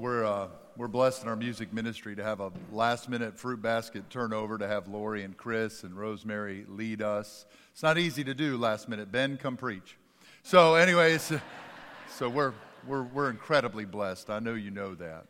we're, 0.00 0.24
uh, 0.24 0.48
we're 0.78 0.88
blessed 0.88 1.24
in 1.24 1.28
our 1.28 1.36
music 1.36 1.74
ministry 1.74 2.16
to 2.16 2.22
have 2.22 2.40
a 2.40 2.50
last 2.72 3.10
minute 3.10 3.38
fruit 3.38 3.60
basket 3.60 4.08
turnover 4.08 4.56
to 4.56 4.66
have 4.66 4.88
Lori 4.88 5.24
and 5.24 5.36
Chris 5.36 5.84
and 5.84 5.94
Rosemary 5.94 6.64
lead 6.68 7.02
us. 7.02 7.44
It's 7.72 7.82
not 7.82 7.98
easy 7.98 8.24
to 8.24 8.32
do 8.32 8.56
last 8.56 8.88
minute. 8.88 9.12
Ben, 9.12 9.36
come 9.36 9.58
preach. 9.58 9.98
So, 10.42 10.74
anyways, 10.76 11.34
so 12.16 12.30
we're, 12.30 12.54
we're, 12.86 13.02
we're 13.02 13.28
incredibly 13.28 13.84
blessed. 13.84 14.30
I 14.30 14.38
know 14.38 14.54
you 14.54 14.70
know 14.70 14.94
that. 14.94 15.26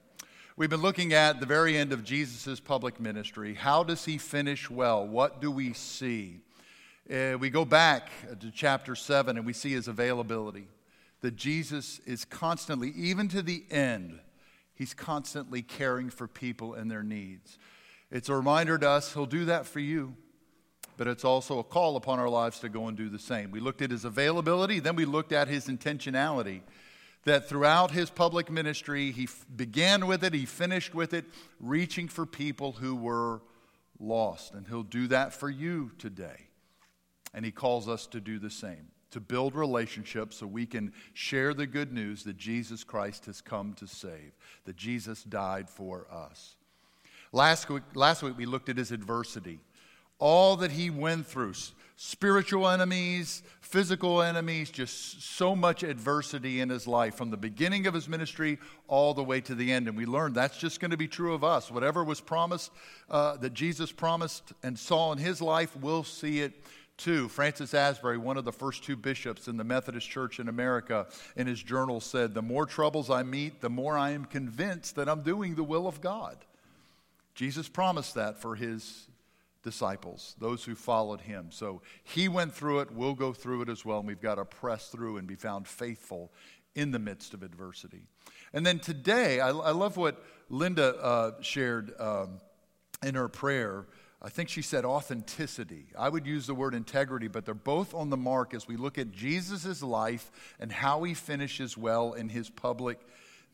We've 0.56 0.70
been 0.70 0.82
looking 0.82 1.14
at 1.14 1.40
the 1.40 1.46
very 1.46 1.76
end 1.76 1.92
of 1.92 2.04
Jesus' 2.04 2.60
public 2.60 3.00
ministry. 3.00 3.54
How 3.54 3.82
does 3.82 4.04
he 4.04 4.18
finish 4.18 4.70
well? 4.70 5.04
What 5.04 5.40
do 5.40 5.50
we 5.50 5.72
see? 5.72 6.42
Uh, 7.12 7.36
we 7.40 7.50
go 7.50 7.64
back 7.64 8.08
to 8.38 8.52
chapter 8.52 8.94
7 8.94 9.36
and 9.36 9.44
we 9.44 9.52
see 9.52 9.72
his 9.72 9.88
availability. 9.88 10.68
That 11.22 11.34
Jesus 11.34 11.98
is 12.06 12.24
constantly, 12.24 12.90
even 12.90 13.26
to 13.30 13.42
the 13.42 13.64
end, 13.68 14.20
he's 14.80 14.94
constantly 14.94 15.60
caring 15.60 16.08
for 16.08 16.26
people 16.26 16.72
and 16.72 16.90
their 16.90 17.02
needs. 17.02 17.58
It's 18.10 18.30
a 18.30 18.34
reminder 18.34 18.78
to 18.78 18.88
us 18.88 19.12
he'll 19.12 19.26
do 19.26 19.44
that 19.44 19.66
for 19.66 19.78
you, 19.78 20.16
but 20.96 21.06
it's 21.06 21.22
also 21.22 21.58
a 21.58 21.62
call 21.62 21.96
upon 21.96 22.18
our 22.18 22.30
lives 22.30 22.60
to 22.60 22.70
go 22.70 22.88
and 22.88 22.96
do 22.96 23.10
the 23.10 23.18
same. 23.18 23.50
We 23.50 23.60
looked 23.60 23.82
at 23.82 23.90
his 23.90 24.06
availability, 24.06 24.78
then 24.78 24.96
we 24.96 25.04
looked 25.04 25.32
at 25.32 25.48
his 25.48 25.66
intentionality 25.66 26.62
that 27.24 27.46
throughout 27.46 27.90
his 27.90 28.08
public 28.08 28.50
ministry, 28.50 29.10
he 29.10 29.24
f- 29.24 29.44
began 29.54 30.06
with 30.06 30.24
it, 30.24 30.32
he 30.32 30.46
finished 30.46 30.94
with 30.94 31.12
it, 31.12 31.26
reaching 31.60 32.08
for 32.08 32.24
people 32.24 32.72
who 32.72 32.96
were 32.96 33.42
lost. 33.98 34.54
And 34.54 34.66
he'll 34.66 34.82
do 34.82 35.08
that 35.08 35.34
for 35.34 35.50
you 35.50 35.90
today. 35.98 36.48
And 37.34 37.44
he 37.44 37.50
calls 37.50 37.86
us 37.86 38.06
to 38.06 38.18
do 38.18 38.38
the 38.38 38.48
same, 38.48 38.88
to 39.10 39.20
build 39.20 39.54
relationships 39.54 40.36
so 40.36 40.46
we 40.46 40.66
can 40.66 40.92
share 41.14 41.54
the 41.54 41.66
good 41.66 41.92
news 41.92 42.24
that 42.24 42.36
Jesus 42.36 42.84
Christ 42.84 43.26
has 43.26 43.40
come 43.40 43.74
to 43.74 43.86
save, 43.86 44.32
that 44.64 44.76
Jesus 44.76 45.22
died 45.22 45.68
for 45.68 46.06
us. 46.10 46.56
Last 47.32 47.68
week, 47.68 47.82
last 47.94 48.22
week 48.22 48.36
we 48.36 48.46
looked 48.46 48.68
at 48.68 48.76
his 48.76 48.92
adversity, 48.92 49.60
all 50.18 50.56
that 50.56 50.72
he 50.72 50.90
went 50.90 51.26
through 51.26 51.54
spiritual 52.02 52.66
enemies, 52.66 53.42
physical 53.60 54.22
enemies, 54.22 54.70
just 54.70 55.22
so 55.22 55.54
much 55.54 55.82
adversity 55.82 56.60
in 56.60 56.70
his 56.70 56.86
life 56.86 57.14
from 57.14 57.30
the 57.30 57.36
beginning 57.36 57.86
of 57.86 57.92
his 57.92 58.08
ministry 58.08 58.58
all 58.88 59.12
the 59.12 59.22
way 59.22 59.38
to 59.38 59.54
the 59.54 59.70
end. 59.70 59.86
And 59.86 59.96
we 59.96 60.06
learned 60.06 60.34
that's 60.34 60.56
just 60.56 60.80
going 60.80 60.92
to 60.92 60.96
be 60.96 61.08
true 61.08 61.34
of 61.34 61.44
us. 61.44 61.70
Whatever 61.70 62.02
was 62.02 62.18
promised, 62.18 62.70
uh, 63.10 63.36
that 63.36 63.52
Jesus 63.52 63.92
promised 63.92 64.54
and 64.62 64.78
saw 64.78 65.12
in 65.12 65.18
his 65.18 65.42
life, 65.42 65.76
we'll 65.76 66.02
see 66.02 66.40
it 66.40 66.54
too. 67.00 67.28
Francis 67.28 67.74
Asbury, 67.74 68.18
one 68.18 68.36
of 68.36 68.44
the 68.44 68.52
first 68.52 68.84
two 68.84 68.96
bishops 68.96 69.48
in 69.48 69.56
the 69.56 69.64
Methodist 69.64 70.08
Church 70.08 70.38
in 70.38 70.48
America, 70.48 71.06
in 71.34 71.46
his 71.46 71.62
journal 71.62 72.00
said, 72.00 72.34
The 72.34 72.42
more 72.42 72.66
troubles 72.66 73.10
I 73.10 73.22
meet, 73.22 73.60
the 73.60 73.70
more 73.70 73.96
I 73.96 74.10
am 74.10 74.26
convinced 74.26 74.96
that 74.96 75.08
I'm 75.08 75.22
doing 75.22 75.54
the 75.54 75.64
will 75.64 75.86
of 75.86 76.00
God. 76.00 76.36
Jesus 77.34 77.68
promised 77.68 78.14
that 78.14 78.38
for 78.40 78.54
his 78.54 79.08
disciples, 79.62 80.36
those 80.38 80.64
who 80.64 80.74
followed 80.74 81.22
him. 81.22 81.48
So 81.50 81.82
he 82.04 82.28
went 82.28 82.54
through 82.54 82.80
it, 82.80 82.90
we'll 82.90 83.14
go 83.14 83.32
through 83.32 83.62
it 83.62 83.68
as 83.68 83.84
well, 83.84 83.98
and 83.98 84.06
we've 84.06 84.20
got 84.20 84.36
to 84.36 84.44
press 84.44 84.88
through 84.88 85.16
and 85.16 85.26
be 85.26 85.36
found 85.36 85.66
faithful 85.66 86.30
in 86.74 86.90
the 86.90 86.98
midst 86.98 87.34
of 87.34 87.42
adversity. 87.42 88.02
And 88.52 88.64
then 88.64 88.78
today, 88.78 89.40
I, 89.40 89.48
I 89.48 89.70
love 89.70 89.96
what 89.96 90.22
Linda 90.48 90.96
uh, 90.96 91.32
shared 91.40 91.92
um, 91.98 92.40
in 93.02 93.14
her 93.14 93.28
prayer. 93.28 93.86
I 94.22 94.28
think 94.28 94.50
she 94.50 94.60
said 94.60 94.84
authenticity. 94.84 95.86
I 95.98 96.10
would 96.10 96.26
use 96.26 96.46
the 96.46 96.54
word 96.54 96.74
integrity, 96.74 97.26
but 97.26 97.46
they're 97.46 97.54
both 97.54 97.94
on 97.94 98.10
the 98.10 98.18
mark 98.18 98.52
as 98.52 98.68
we 98.68 98.76
look 98.76 98.98
at 98.98 99.12
Jesus' 99.12 99.82
life 99.82 100.30
and 100.58 100.70
how 100.70 101.04
he 101.04 101.14
finishes 101.14 101.78
well 101.78 102.12
in 102.12 102.28
his 102.28 102.50
public 102.50 102.98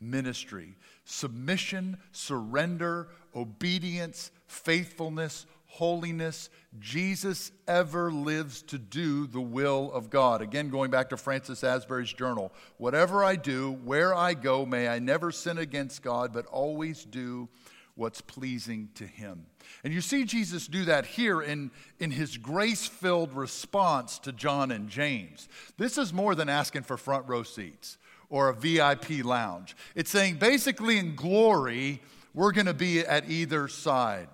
ministry. 0.01 0.75
Submission, 1.05 1.97
surrender, 2.11 3.07
obedience, 3.33 4.31
faithfulness, 4.47 5.45
holiness, 5.67 6.49
Jesus 6.79 7.51
ever 7.67 8.11
lives 8.11 8.61
to 8.63 8.77
do 8.77 9.27
the 9.27 9.41
will 9.41 9.91
of 9.93 10.09
God. 10.09 10.41
Again, 10.41 10.69
going 10.69 10.91
back 10.91 11.09
to 11.09 11.17
Francis 11.17 11.63
Asbury's 11.63 12.11
journal 12.11 12.51
whatever 12.77 13.23
I 13.23 13.35
do, 13.35 13.73
where 13.83 14.13
I 14.13 14.33
go, 14.33 14.65
may 14.65 14.87
I 14.87 14.99
never 14.99 15.31
sin 15.31 15.57
against 15.57 16.01
God, 16.01 16.33
but 16.33 16.45
always 16.47 17.05
do 17.05 17.47
what's 17.95 18.21
pleasing 18.21 18.89
to 18.95 19.05
Him. 19.05 19.45
And 19.83 19.93
you 19.93 20.01
see 20.01 20.25
Jesus 20.25 20.67
do 20.67 20.85
that 20.85 21.05
here 21.05 21.41
in, 21.41 21.71
in 21.99 22.11
his 22.11 22.37
grace 22.37 22.85
filled 22.87 23.33
response 23.33 24.19
to 24.19 24.31
John 24.31 24.71
and 24.71 24.89
James. 24.89 25.47
This 25.77 25.97
is 25.97 26.11
more 26.11 26.35
than 26.35 26.49
asking 26.49 26.83
for 26.83 26.97
front 26.97 27.27
row 27.27 27.43
seats 27.43 27.97
or 28.29 28.49
a 28.49 28.53
VIP 28.53 29.23
lounge. 29.23 29.75
It's 29.95 30.09
saying 30.09 30.35
basically 30.35 30.97
in 30.97 31.15
glory, 31.15 32.01
we're 32.33 32.51
going 32.51 32.67
to 32.67 32.73
be 32.73 32.99
at 32.99 33.29
either 33.29 33.67
side. 33.67 34.29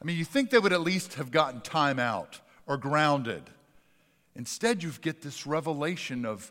I 0.00 0.04
mean, 0.04 0.16
you 0.16 0.24
think 0.24 0.50
they 0.50 0.58
would 0.58 0.72
at 0.72 0.80
least 0.80 1.14
have 1.14 1.30
gotten 1.30 1.60
time 1.60 1.98
out 1.98 2.40
or 2.66 2.76
grounded. 2.76 3.42
Instead, 4.36 4.82
you 4.82 4.92
get 5.00 5.20
this 5.20 5.46
revelation 5.46 6.24
of, 6.24 6.50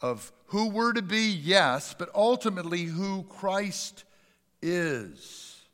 of 0.00 0.32
who 0.46 0.68
we're 0.70 0.92
to 0.92 1.02
be, 1.02 1.28
yes, 1.28 1.94
but 1.98 2.08
ultimately 2.14 2.84
who 2.84 3.24
Christ 3.24 4.04
is. 4.62 5.65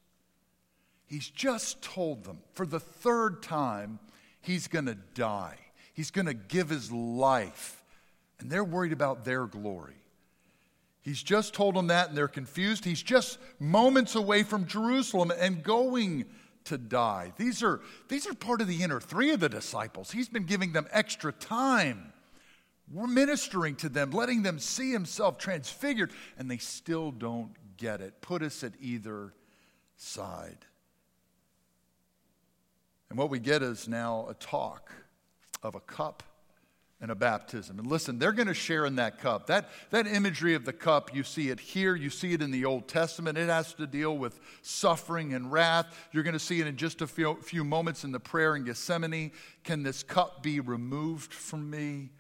He's 1.13 1.29
just 1.29 1.83
told 1.83 2.25
them 2.25 2.39
for 2.55 2.65
the 2.65 2.81
third 2.81 3.43
time 3.43 3.99
he's 4.41 4.67
going 4.67 4.87
to 4.87 4.97
die, 5.13 5.59
he's 5.93 6.11
going 6.11 6.25
to 6.25 6.33
give 6.33 6.71
his 6.71 6.91
life, 6.91 7.85
and 8.41 8.51
they're 8.51 8.65
worried 8.65 8.95
about 8.95 9.23
their 9.23 9.45
glory. 9.45 10.07
He's 11.03 11.23
just 11.23 11.53
told 11.53 11.75
them 11.75 11.89
that, 11.89 12.09
and 12.09 12.17
they're 12.17 12.29
confused. 12.29 12.87
He's 12.87 13.03
just 13.03 13.37
moments 13.61 14.15
away 14.15 14.43
from 14.43 14.67
Jerusalem 14.67 15.31
and 15.39 15.63
going 15.63 16.25
to 16.65 16.79
die. 16.79 17.35
These 17.37 17.63
are, 17.63 17.83
these 18.09 18.27
are 18.27 18.33
part 18.33 18.63
of 18.63 18.67
the 18.67 18.83
inner 18.83 18.99
three 18.99 19.33
of 19.33 19.41
the 19.41 19.51
disciples. 19.51 20.13
He's 20.13 20.31
been 20.31 20.45
giving 20.45 20.73
them 20.73 20.87
extra 20.93 21.31
time. 21.31 22.15
We're 22.91 23.07
ministering 23.07 23.77
to 23.77 23.91
them, 23.91 24.13
letting 24.13 24.45
them 24.45 24.59
see 24.59 24.93
himself 24.93 25.37
transfigured, 25.37 26.11
and 26.39 26.51
they 26.51 26.57
still 26.57 27.11
don't 27.11 27.53
get 27.77 28.01
it. 28.01 28.23
Put 28.23 28.41
us 28.41 28.65
at 28.65 28.73
either 28.81 29.35
side. 29.99 30.65
And 33.13 33.19
what 33.19 33.29
we 33.29 33.41
get 33.41 33.63
is 33.63 33.89
now 33.89 34.25
a 34.31 34.33
talk 34.33 34.91
of 35.63 35.75
a 35.75 35.81
cup 35.81 36.23
and 36.99 37.11
a 37.11 37.15
baptism. 37.15 37.79
And 37.79 37.87
listen, 37.87 38.19
they're 38.19 38.33
going 38.33 38.49
to 38.49 38.55
share 38.55 38.87
in 38.87 38.97
that 38.97 39.19
cup. 39.19 39.49
That, 39.49 39.69
that 39.91 40.07
imagery 40.07 40.55
of 40.55 40.65
the 40.65 40.73
cup, 40.73 41.15
you 41.15 41.23
see 41.23 41.51
it 41.51 41.61
here, 41.61 41.95
you 41.95 42.09
see 42.09 42.33
it 42.33 42.41
in 42.41 42.51
the 42.51 42.65
Old 42.65 42.89
Testament. 42.89 43.37
It 43.37 43.51
has 43.51 43.75
to 43.75 43.87
deal 43.87 44.17
with 44.17 44.41
suffering 44.63 45.35
and 45.35 45.53
wrath. 45.53 45.95
You're 46.13 46.23
going 46.23 46.33
to 46.33 46.39
see 46.39 46.63
it 46.63 46.67
in 46.67 46.79
just 46.79 47.03
a 47.03 47.07
few, 47.07 47.37
few 47.43 47.65
moments 47.65 48.03
in 48.03 48.13
the 48.13 48.19
prayer 48.19 48.57
in 48.57 48.65
Gethsemane. 48.65 49.33
Can 49.63 49.83
this 49.83 50.03
cup 50.03 50.43
be 50.43 50.61
removed 50.61 51.35
from 51.35 51.69
me? 51.69 52.13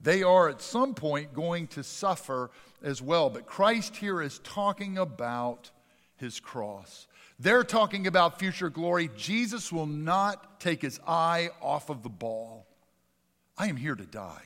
They 0.00 0.24
are 0.24 0.48
at 0.48 0.60
some 0.60 0.92
point 0.92 1.34
going 1.34 1.68
to 1.68 1.84
suffer 1.84 2.50
as 2.82 3.00
well. 3.00 3.30
But 3.30 3.46
Christ 3.46 3.94
here 3.94 4.20
is 4.20 4.40
talking 4.40 4.98
about 4.98 5.70
his 6.16 6.40
cross. 6.40 7.06
They're 7.38 7.64
talking 7.64 8.06
about 8.06 8.38
future 8.38 8.70
glory. 8.70 9.10
Jesus 9.16 9.72
will 9.72 9.86
not 9.86 10.60
take 10.60 10.82
his 10.82 11.00
eye 11.06 11.50
off 11.60 11.90
of 11.90 12.02
the 12.02 12.08
ball. 12.08 12.66
I 13.58 13.68
am 13.68 13.76
here 13.76 13.94
to 13.94 14.06
die. 14.06 14.42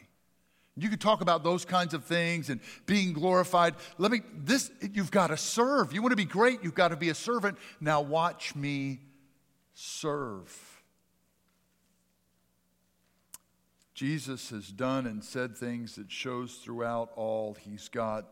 You 0.78 0.90
can 0.90 0.98
talk 0.98 1.22
about 1.22 1.42
those 1.42 1.64
kinds 1.64 1.94
of 1.94 2.04
things 2.04 2.50
and 2.50 2.60
being 2.84 3.14
glorified. 3.14 3.74
Let 3.96 4.12
me, 4.12 4.20
this, 4.34 4.70
you've 4.92 5.10
got 5.10 5.28
to 5.28 5.36
serve. 5.36 5.94
You 5.94 6.02
want 6.02 6.12
to 6.12 6.16
be 6.16 6.26
great, 6.26 6.62
you've 6.62 6.74
got 6.74 6.88
to 6.88 6.96
be 6.96 7.08
a 7.08 7.14
servant. 7.14 7.56
Now 7.80 8.02
watch 8.02 8.54
me 8.54 9.00
serve. 9.72 10.54
Jesus 13.94 14.50
has 14.50 14.68
done 14.68 15.06
and 15.06 15.24
said 15.24 15.56
things 15.56 15.96
that 15.96 16.12
shows 16.12 16.56
throughout 16.56 17.10
all 17.16 17.56
he's 17.58 17.88
got 17.88 18.26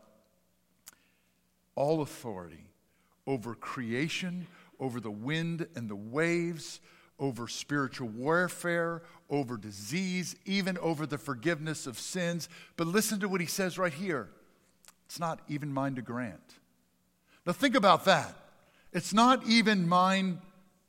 all 1.73 2.03
authority 2.03 2.67
over 3.27 3.55
creation, 3.55 4.47
over 4.79 4.99
the 4.99 5.11
wind 5.11 5.67
and 5.75 5.89
the 5.89 5.95
waves, 5.95 6.79
over 7.19 7.47
spiritual 7.47 8.09
warfare, 8.09 9.01
over 9.29 9.57
disease, 9.57 10.35
even 10.45 10.77
over 10.79 11.05
the 11.05 11.17
forgiveness 11.17 11.87
of 11.87 11.97
sins. 11.97 12.49
But 12.75 12.87
listen 12.87 13.19
to 13.21 13.29
what 13.29 13.41
he 13.41 13.47
says 13.47 13.77
right 13.77 13.93
here 13.93 14.29
it's 15.07 15.19
not 15.19 15.39
even 15.47 15.71
mine 15.71 15.95
to 15.95 16.01
grant. 16.01 16.55
Now, 17.45 17.53
think 17.53 17.75
about 17.75 18.05
that. 18.05 18.35
It's 18.91 19.13
not 19.13 19.47
even 19.47 19.87
mine 19.87 20.41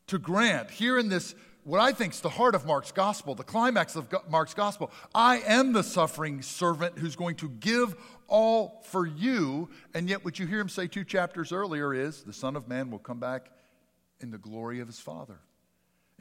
to 0.07 0.19
grant. 0.19 0.71
Here 0.71 0.99
in 0.99 1.09
this, 1.09 1.35
what 1.67 1.81
I 1.81 1.91
think 1.91 2.15
is 2.15 2.21
the 2.21 2.29
heart 2.29 2.55
of 2.55 2.65
Mark's 2.65 2.93
gospel, 2.93 3.35
the 3.35 3.43
climax 3.43 3.97
of 3.97 4.09
Mark's 4.31 4.55
gospel, 4.55 4.93
I 5.13 5.39
am 5.41 5.73
the 5.73 5.83
suffering 5.83 6.41
servant 6.41 6.97
who's 6.97 7.17
going 7.17 7.35
to 7.37 7.49
give 7.49 7.97
all 8.29 8.85
for 8.85 9.05
you. 9.05 9.69
And 9.93 10.09
yet, 10.09 10.25
what 10.25 10.39
you 10.39 10.47
hear 10.47 10.61
him 10.61 10.69
say 10.69 10.87
two 10.87 11.03
chapters 11.03 11.51
earlier 11.51 11.93
is 11.93 12.23
the 12.23 12.33
Son 12.33 12.55
of 12.55 12.69
Man 12.69 12.89
will 12.89 13.01
come 13.01 13.19
back 13.19 13.51
in 14.21 14.31
the 14.31 14.39
glory 14.39 14.79
of 14.79 14.87
his 14.87 15.01
Father. 15.01 15.41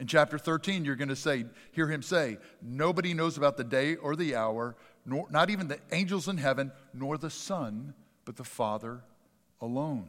In 0.00 0.08
chapter 0.08 0.36
13, 0.36 0.84
you're 0.84 0.96
going 0.96 1.10
to 1.10 1.16
say, 1.16 1.46
hear 1.70 1.86
him 1.86 2.02
say, 2.02 2.38
Nobody 2.60 3.14
knows 3.14 3.38
about 3.38 3.56
the 3.56 3.62
day 3.62 3.94
or 3.94 4.16
the 4.16 4.34
hour, 4.34 4.74
nor, 5.06 5.28
not 5.30 5.48
even 5.48 5.68
the 5.68 5.78
angels 5.92 6.26
in 6.26 6.38
heaven, 6.38 6.72
nor 6.92 7.18
the 7.18 7.30
Son, 7.30 7.94
but 8.24 8.34
the 8.34 8.44
Father 8.44 9.04
alone. 9.60 10.08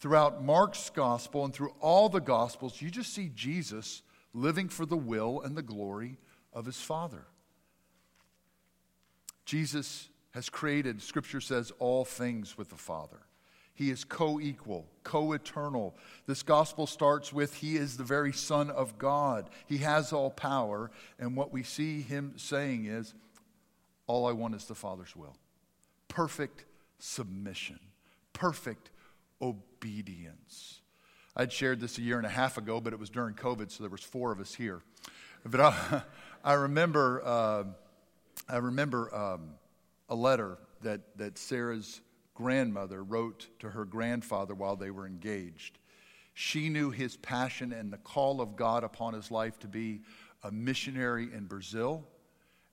throughout 0.00 0.42
Mark's 0.42 0.88
gospel 0.88 1.44
and 1.44 1.52
through 1.52 1.74
all 1.80 2.08
the 2.08 2.20
gospels, 2.20 2.80
you 2.80 2.90
just 2.90 3.12
see 3.12 3.30
Jesus 3.34 4.02
living 4.36 4.68
for 4.68 4.86
the 4.86 4.96
will 4.96 5.40
and 5.40 5.56
the 5.56 5.62
glory 5.62 6.18
of 6.52 6.66
his 6.66 6.80
Father. 6.80 7.24
Jesus 9.44 10.08
has 10.32 10.48
created, 10.50 11.00
Scripture 11.00 11.40
says, 11.40 11.72
all 11.78 12.04
things 12.04 12.58
with 12.58 12.68
the 12.68 12.76
Father. 12.76 13.20
He 13.74 13.90
is 13.90 14.04
co 14.04 14.40
equal, 14.40 14.86
co 15.04 15.32
eternal. 15.32 15.96
This 16.26 16.42
gospel 16.42 16.86
starts 16.86 17.30
with 17.30 17.54
He 17.56 17.76
is 17.76 17.98
the 17.98 18.04
very 18.04 18.32
Son 18.32 18.70
of 18.70 18.96
God. 18.96 19.50
He 19.66 19.78
has 19.78 20.14
all 20.14 20.30
power. 20.30 20.90
And 21.18 21.36
what 21.36 21.52
we 21.52 21.62
see 21.62 22.00
Him 22.00 22.32
saying 22.36 22.86
is, 22.86 23.12
All 24.06 24.26
I 24.26 24.32
want 24.32 24.54
is 24.54 24.64
the 24.64 24.74
Father's 24.74 25.14
will. 25.14 25.36
Perfect 26.08 26.64
submission, 26.98 27.78
perfect 28.32 28.90
obedience. 29.42 30.80
I'd 31.38 31.52
shared 31.52 31.80
this 31.80 31.98
a 31.98 32.00
year 32.00 32.16
and 32.16 32.24
a 32.24 32.30
half 32.30 32.56
ago, 32.56 32.80
but 32.80 32.94
it 32.94 32.98
was 32.98 33.10
during 33.10 33.34
COVID, 33.34 33.70
so 33.70 33.82
there 33.82 33.90
was 33.90 34.00
four 34.00 34.32
of 34.32 34.40
us 34.40 34.54
here. 34.54 34.80
But 35.44 35.60
I, 35.60 36.02
I 36.44 36.54
remember, 36.54 37.22
uh, 37.22 37.64
I 38.48 38.56
remember 38.56 39.14
um, 39.14 39.50
a 40.08 40.14
letter 40.14 40.56
that, 40.80 41.02
that 41.18 41.36
Sarah's 41.36 42.00
grandmother 42.34 43.04
wrote 43.04 43.48
to 43.58 43.68
her 43.68 43.84
grandfather 43.84 44.54
while 44.54 44.76
they 44.76 44.90
were 44.90 45.06
engaged. 45.06 45.78
She 46.32 46.70
knew 46.70 46.90
his 46.90 47.18
passion 47.18 47.70
and 47.72 47.92
the 47.92 47.98
call 47.98 48.40
of 48.40 48.56
God 48.56 48.82
upon 48.82 49.12
his 49.12 49.30
life 49.30 49.58
to 49.58 49.68
be 49.68 50.00
a 50.42 50.50
missionary 50.50 51.28
in 51.34 51.44
Brazil. 51.44 52.06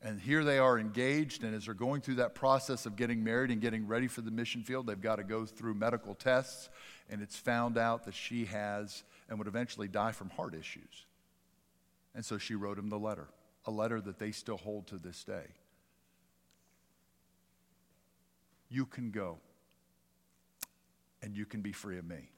And 0.06 0.20
here 0.20 0.44
they 0.44 0.60
are 0.60 0.78
engaged, 0.78 1.46
and 1.46 1.56
as 1.56 1.66
they're 1.66 1.74
going 1.74 2.02
through 2.02 2.16
that 2.16 2.36
process 2.36 2.86
of 2.86 2.98
getting 2.98 3.24
married 3.24 3.52
and 3.52 3.62
getting 3.62 3.88
ready 3.88 4.08
for 4.08 4.20
the 4.20 4.32
mission 4.32 4.62
field, 4.62 4.86
they've 4.86 5.00
got 5.00 5.16
to 5.16 5.24
go 5.24 5.46
through 5.46 5.76
medical 5.76 6.14
tests, 6.14 6.68
and 7.10 7.22
it's 7.22 7.38
found 7.38 7.78
out 7.78 8.04
that 8.04 8.14
she 8.14 8.44
has 8.46 9.04
and 9.30 9.38
would 9.38 9.48
eventually 9.48 9.88
die 9.88 10.12
from 10.12 10.30
heart 10.32 10.54
issues. 10.56 11.06
And 12.14 12.26
so 12.26 12.38
she 12.38 12.54
wrote 12.54 12.78
him 12.78 12.90
the 12.90 13.00
letter, 13.00 13.30
a 13.66 13.72
letter 13.72 14.02
that 14.02 14.20
they 14.20 14.32
still 14.32 14.58
hold 14.58 14.88
to 14.88 14.98
this 14.98 15.24
day. 15.24 15.46
You 18.70 18.86
can 18.86 19.10
go 19.10 19.38
and 21.22 21.34
you 21.38 21.46
can 21.46 21.62
be 21.62 21.72
free 21.72 21.98
of 21.98 22.06
me. 22.06 22.30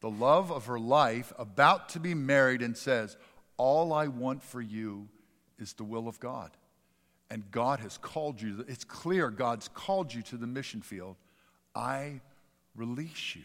The 0.00 0.10
love 0.10 0.50
of 0.50 0.66
her 0.66 0.78
life, 0.78 1.34
about 1.38 1.90
to 1.90 2.00
be 2.00 2.14
married, 2.14 2.62
and 2.62 2.76
says, 2.76 3.16
All 3.56 3.92
I 3.92 4.06
want 4.06 4.42
for 4.42 4.62
you 4.62 5.08
is 5.58 5.72
the 5.74 5.84
will 5.84 6.08
of 6.08 6.20
God. 6.20 6.50
And 7.30 7.50
God 7.50 7.80
has 7.80 7.98
called 7.98 8.40
you, 8.40 8.64
it's 8.68 8.84
clear 8.84 9.30
God's 9.30 9.68
called 9.68 10.14
you 10.14 10.22
to 10.22 10.36
the 10.36 10.46
mission 10.46 10.80
field. 10.80 11.16
I 11.74 12.20
release 12.74 13.36
you. 13.36 13.44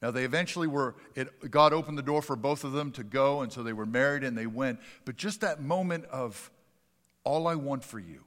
Now, 0.00 0.10
they 0.10 0.24
eventually 0.24 0.66
were, 0.66 0.96
it, 1.14 1.50
God 1.50 1.72
opened 1.72 1.96
the 1.96 2.02
door 2.02 2.22
for 2.22 2.34
both 2.34 2.64
of 2.64 2.72
them 2.72 2.90
to 2.92 3.04
go, 3.04 3.42
and 3.42 3.52
so 3.52 3.62
they 3.62 3.72
were 3.72 3.86
married 3.86 4.24
and 4.24 4.36
they 4.36 4.48
went. 4.48 4.80
But 5.04 5.16
just 5.16 5.40
that 5.42 5.62
moment 5.62 6.04
of, 6.06 6.50
all 7.24 7.46
I 7.46 7.54
want 7.54 7.84
for 7.84 8.00
you 8.00 8.24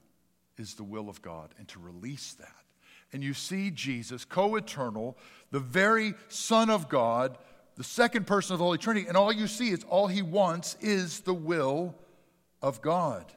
is 0.56 0.74
the 0.74 0.84
will 0.84 1.10
of 1.10 1.20
God, 1.20 1.54
and 1.58 1.68
to 1.68 1.78
release 1.78 2.32
that 2.34 2.66
and 3.12 3.22
you 3.22 3.34
see 3.34 3.70
Jesus, 3.70 4.24
co 4.24 4.56
eternal, 4.56 5.16
the 5.50 5.60
very 5.60 6.14
Son 6.28 6.70
of 6.70 6.88
God, 6.88 7.38
the 7.76 7.84
second 7.84 8.26
person 8.26 8.54
of 8.54 8.58
the 8.58 8.64
Holy 8.64 8.78
Trinity, 8.78 9.06
and 9.06 9.16
all 9.16 9.32
you 9.32 9.46
see 9.46 9.70
is 9.70 9.84
all 9.84 10.06
he 10.06 10.22
wants 10.22 10.76
is 10.80 11.20
the 11.20 11.34
will 11.34 11.94
of 12.66 12.82
God. 12.82 13.32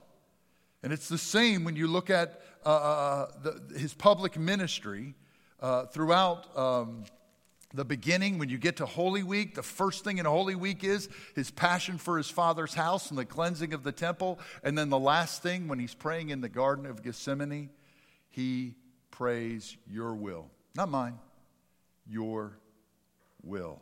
And 0.82 0.92
it's 0.92 1.08
the 1.08 1.18
same 1.18 1.64
when 1.64 1.76
you 1.76 1.88
look 1.88 2.10
at 2.10 2.42
uh, 2.66 2.70
uh, 2.70 2.72
uh 2.72 3.28
the, 3.44 3.80
his 3.80 3.94
public 3.94 4.38
ministry 4.40 5.14
uh, 5.60 5.86
throughout. 5.86 6.58
Um, 6.58 7.04
the 7.72 7.86
beginning, 7.86 8.40
when 8.40 8.50
you 8.50 8.58
get 8.58 8.78
to 8.78 8.88
Holy 8.88 9.22
Week, 9.22 9.54
the 9.54 9.62
first 9.62 10.04
thing 10.04 10.18
in 10.18 10.26
Holy 10.26 10.56
Week 10.56 10.84
is 10.84 11.08
his 11.36 11.52
passion 11.52 12.00
for 12.00 12.18
his 12.18 12.28
father's 12.28 12.74
house 12.74 13.12
and 13.12 13.20
the 13.20 13.26
cleansing 13.26 13.74
of 13.76 13.84
the 13.84 13.92
temple. 13.92 14.40
And 14.64 14.76
then 14.76 14.90
the 14.90 14.98
last 14.98 15.44
thing, 15.44 15.68
when 15.68 15.78
he's 15.78 15.94
praying 15.94 16.32
in 16.32 16.42
the 16.42 16.50
Garden 16.50 16.88
of 16.88 17.04
Gethsemane, 17.04 17.70
he 18.30 18.74
prays, 19.12 19.78
your 19.88 20.16
will. 20.16 20.50
Not 20.76 20.90
mine, 20.90 21.20
your 22.10 22.58
will. 23.44 23.80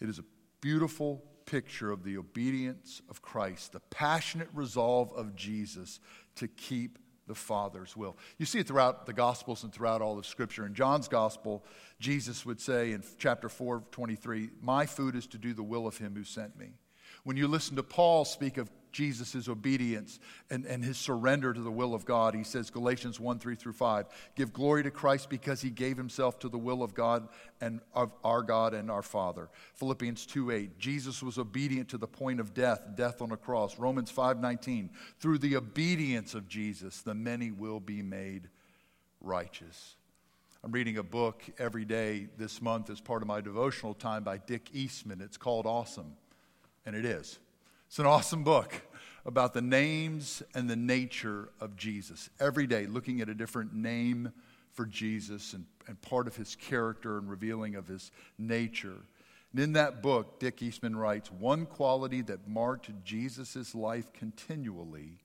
It 0.00 0.08
is 0.08 0.20
a 0.20 0.24
beautiful 0.60 1.24
picture 1.46 1.90
of 1.90 2.04
the 2.04 2.16
obedience 2.16 3.02
of 3.08 3.22
Christ, 3.22 3.72
the 3.72 3.80
passionate 3.80 4.48
resolve 4.54 5.12
of 5.12 5.34
Jesus 5.36 6.00
to 6.36 6.48
keep 6.48 6.98
the 7.26 7.34
Father's 7.34 7.96
will. 7.96 8.16
You 8.38 8.46
see 8.46 8.58
it 8.58 8.66
throughout 8.66 9.06
the 9.06 9.12
Gospels 9.12 9.62
and 9.62 9.72
throughout 9.72 10.02
all 10.02 10.18
of 10.18 10.26
Scripture. 10.26 10.66
In 10.66 10.74
John's 10.74 11.08
Gospel, 11.08 11.64
Jesus 12.00 12.44
would 12.44 12.60
say 12.60 12.92
in 12.92 13.02
chapter 13.18 13.48
4, 13.48 13.84
23, 13.90 14.50
My 14.60 14.86
food 14.86 15.14
is 15.14 15.26
to 15.28 15.38
do 15.38 15.54
the 15.54 15.62
will 15.62 15.86
of 15.86 15.98
him 15.98 16.14
who 16.14 16.24
sent 16.24 16.58
me. 16.58 16.72
When 17.24 17.36
you 17.36 17.46
listen 17.46 17.76
to 17.76 17.82
Paul 17.82 18.24
speak 18.24 18.58
of 18.58 18.70
Jesus' 18.92 19.48
obedience 19.48 20.20
and, 20.50 20.64
and 20.66 20.84
his 20.84 20.98
surrender 20.98 21.52
to 21.52 21.60
the 21.60 21.70
will 21.70 21.94
of 21.94 22.04
God. 22.04 22.34
He 22.34 22.44
says, 22.44 22.70
Galatians 22.70 23.18
1 23.18 23.38
3 23.38 23.54
through 23.54 23.72
5, 23.72 24.06
give 24.36 24.52
glory 24.52 24.82
to 24.82 24.90
Christ 24.90 25.30
because 25.30 25.60
he 25.62 25.70
gave 25.70 25.96
himself 25.96 26.38
to 26.40 26.48
the 26.48 26.58
will 26.58 26.82
of 26.82 26.94
God 26.94 27.28
and 27.60 27.80
of 27.94 28.12
our 28.22 28.42
God 28.42 28.74
and 28.74 28.90
our 28.90 29.02
Father. 29.02 29.48
Philippians 29.74 30.26
2 30.26 30.50
8, 30.50 30.78
Jesus 30.78 31.22
was 31.22 31.38
obedient 31.38 31.88
to 31.88 31.98
the 31.98 32.06
point 32.06 32.40
of 32.40 32.54
death, 32.54 32.82
death 32.94 33.22
on 33.22 33.32
a 33.32 33.36
cross. 33.36 33.78
Romans 33.78 34.10
5 34.10 34.40
19, 34.40 34.90
through 35.18 35.38
the 35.38 35.56
obedience 35.56 36.34
of 36.34 36.48
Jesus, 36.48 37.02
the 37.02 37.14
many 37.14 37.50
will 37.50 37.80
be 37.80 38.02
made 38.02 38.48
righteous. 39.20 39.96
I'm 40.64 40.70
reading 40.70 40.98
a 40.98 41.02
book 41.02 41.42
every 41.58 41.84
day 41.84 42.28
this 42.38 42.62
month 42.62 42.88
as 42.88 43.00
part 43.00 43.22
of 43.22 43.26
my 43.26 43.40
devotional 43.40 43.94
time 43.94 44.22
by 44.22 44.38
Dick 44.38 44.68
Eastman. 44.72 45.20
It's 45.20 45.36
called 45.36 45.66
Awesome, 45.66 46.12
and 46.86 46.94
it 46.94 47.04
is. 47.04 47.40
It's 47.92 47.98
an 47.98 48.06
awesome 48.06 48.42
book 48.42 48.72
about 49.26 49.52
the 49.52 49.60
names 49.60 50.42
and 50.54 50.70
the 50.70 50.76
nature 50.76 51.50
of 51.60 51.76
Jesus. 51.76 52.30
Every 52.40 52.66
day, 52.66 52.86
looking 52.86 53.20
at 53.20 53.28
a 53.28 53.34
different 53.34 53.74
name 53.74 54.32
for 54.70 54.86
Jesus 54.86 55.52
and, 55.52 55.66
and 55.86 56.00
part 56.00 56.26
of 56.26 56.34
his 56.34 56.56
character 56.56 57.18
and 57.18 57.28
revealing 57.28 57.74
of 57.74 57.86
his 57.86 58.10
nature. 58.38 58.96
And 59.52 59.60
in 59.60 59.74
that 59.74 60.00
book, 60.00 60.40
Dick 60.40 60.62
Eastman 60.62 60.96
writes 60.96 61.30
one 61.30 61.66
quality 61.66 62.22
that 62.22 62.48
marked 62.48 62.90
Jesus' 63.04 63.74
life 63.74 64.10
continually 64.14 65.18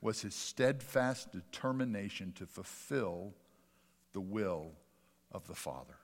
was 0.00 0.22
his 0.22 0.34
steadfast 0.34 1.30
determination 1.30 2.32
to 2.38 2.46
fulfill 2.46 3.34
the 4.14 4.22
will 4.22 4.70
of 5.32 5.46
the 5.46 5.54
Father 5.54 5.96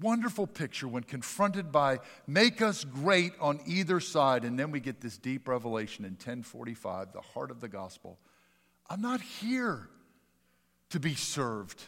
wonderful 0.00 0.46
picture 0.46 0.88
when 0.88 1.02
confronted 1.02 1.72
by 1.72 1.98
make 2.26 2.62
us 2.62 2.84
great 2.84 3.32
on 3.40 3.60
either 3.66 4.00
side. 4.00 4.44
And 4.44 4.58
then 4.58 4.70
we 4.70 4.80
get 4.80 5.00
this 5.00 5.18
deep 5.18 5.48
revelation 5.48 6.04
in 6.04 6.12
1045 6.12 7.12
the 7.12 7.20
heart 7.20 7.50
of 7.50 7.60
the 7.60 7.68
gospel. 7.68 8.18
I'm 8.88 9.00
not 9.00 9.20
here 9.20 9.88
to 10.90 11.00
be 11.00 11.14
served 11.14 11.82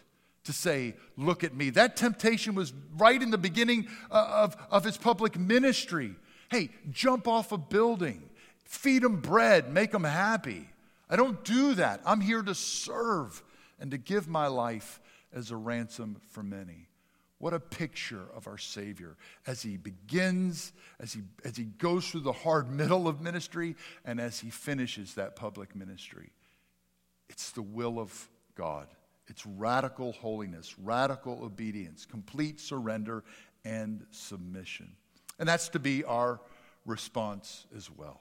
to 0.45 0.53
say 0.53 0.95
look 1.17 1.45
at 1.45 1.55
me. 1.55 1.71
That 1.71 1.97
temptation 1.97 2.55
was 2.55 2.73
right 2.97 3.21
in 3.21 3.31
the 3.31 3.39
beginning 3.39 3.89
uh, 4.11 4.45
of, 4.45 4.57
of 4.71 4.85
his 4.85 4.97
public 4.97 5.39
ministry. 5.39 6.15
Hey 6.51 6.71
jump 6.91 7.29
off 7.29 7.53
a 7.53 7.59
building 7.59 8.29
feed 8.65 9.03
them 9.03 9.17
bread 9.17 9.73
make 9.73 9.93
them 9.93 10.05
happy. 10.05 10.69
I 11.09 11.17
don't 11.17 11.43
do 11.45 11.75
that. 11.75 12.01
I'm 12.07 12.21
here 12.21 12.43
to 12.43 12.55
serve 12.55 13.43
and 13.81 13.91
to 13.91 13.99
give 13.99 14.29
my 14.29 14.47
life 14.47 15.01
as 15.33 15.51
a 15.51 15.57
ransom 15.57 16.21
for 16.31 16.43
many 16.43 16.90
what 17.41 17.55
a 17.55 17.59
picture 17.59 18.27
of 18.37 18.47
our 18.47 18.59
Savior 18.59 19.17
as 19.47 19.63
he 19.63 19.79
begins, 19.79 20.73
as 21.01 21.15
he, 21.15 21.23
as 21.43 21.57
he 21.57 21.65
goes 21.65 22.09
through 22.09 22.21
the 22.21 22.33
hard 22.33 22.71
middle 22.71 23.09
of 23.09 23.21
ministry, 23.21 23.75
and 24.05 24.21
as 24.21 24.39
he 24.39 24.51
finishes 24.51 25.15
that 25.15 25.37
public 25.37 25.75
ministry. 25.75 26.31
It's 27.31 27.51
the 27.53 27.63
will 27.63 27.99
of 27.99 28.29
God. 28.55 28.89
It's 29.27 29.47
radical 29.47 30.13
holiness, 30.13 30.79
radical 30.79 31.43
obedience, 31.43 32.05
complete 32.05 32.61
surrender, 32.61 33.25
and 33.65 34.05
submission. 34.11 34.93
And 35.39 35.49
that's 35.49 35.71
to 35.71 35.79
be 35.79 36.05
our 36.05 36.41
response 36.85 37.67
as 37.75 37.91
well 37.91 38.21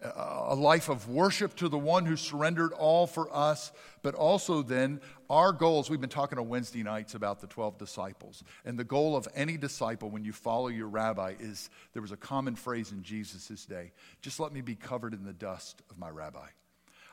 a 0.00 0.54
life 0.54 0.88
of 0.88 1.08
worship 1.08 1.56
to 1.56 1.68
the 1.68 1.78
one 1.78 2.06
who 2.06 2.16
surrendered 2.16 2.72
all 2.72 3.06
for 3.06 3.34
us, 3.34 3.72
but 4.02 4.14
also 4.14 4.62
then 4.62 5.00
our 5.28 5.52
goals. 5.52 5.90
We've 5.90 6.00
been 6.00 6.08
talking 6.08 6.38
on 6.38 6.48
Wednesday 6.48 6.84
nights 6.84 7.14
about 7.14 7.40
the 7.40 7.48
12 7.48 7.78
disciples. 7.78 8.44
And 8.64 8.78
the 8.78 8.84
goal 8.84 9.16
of 9.16 9.26
any 9.34 9.56
disciple 9.56 10.08
when 10.10 10.24
you 10.24 10.32
follow 10.32 10.68
your 10.68 10.86
rabbi 10.86 11.34
is 11.40 11.68
there 11.94 12.02
was 12.02 12.12
a 12.12 12.16
common 12.16 12.54
phrase 12.54 12.92
in 12.92 13.02
Jesus' 13.02 13.64
day 13.64 13.92
just 14.22 14.38
let 14.38 14.52
me 14.52 14.60
be 14.60 14.76
covered 14.76 15.14
in 15.14 15.24
the 15.24 15.32
dust 15.32 15.82
of 15.90 15.98
my 15.98 16.10
rabbi. 16.10 16.46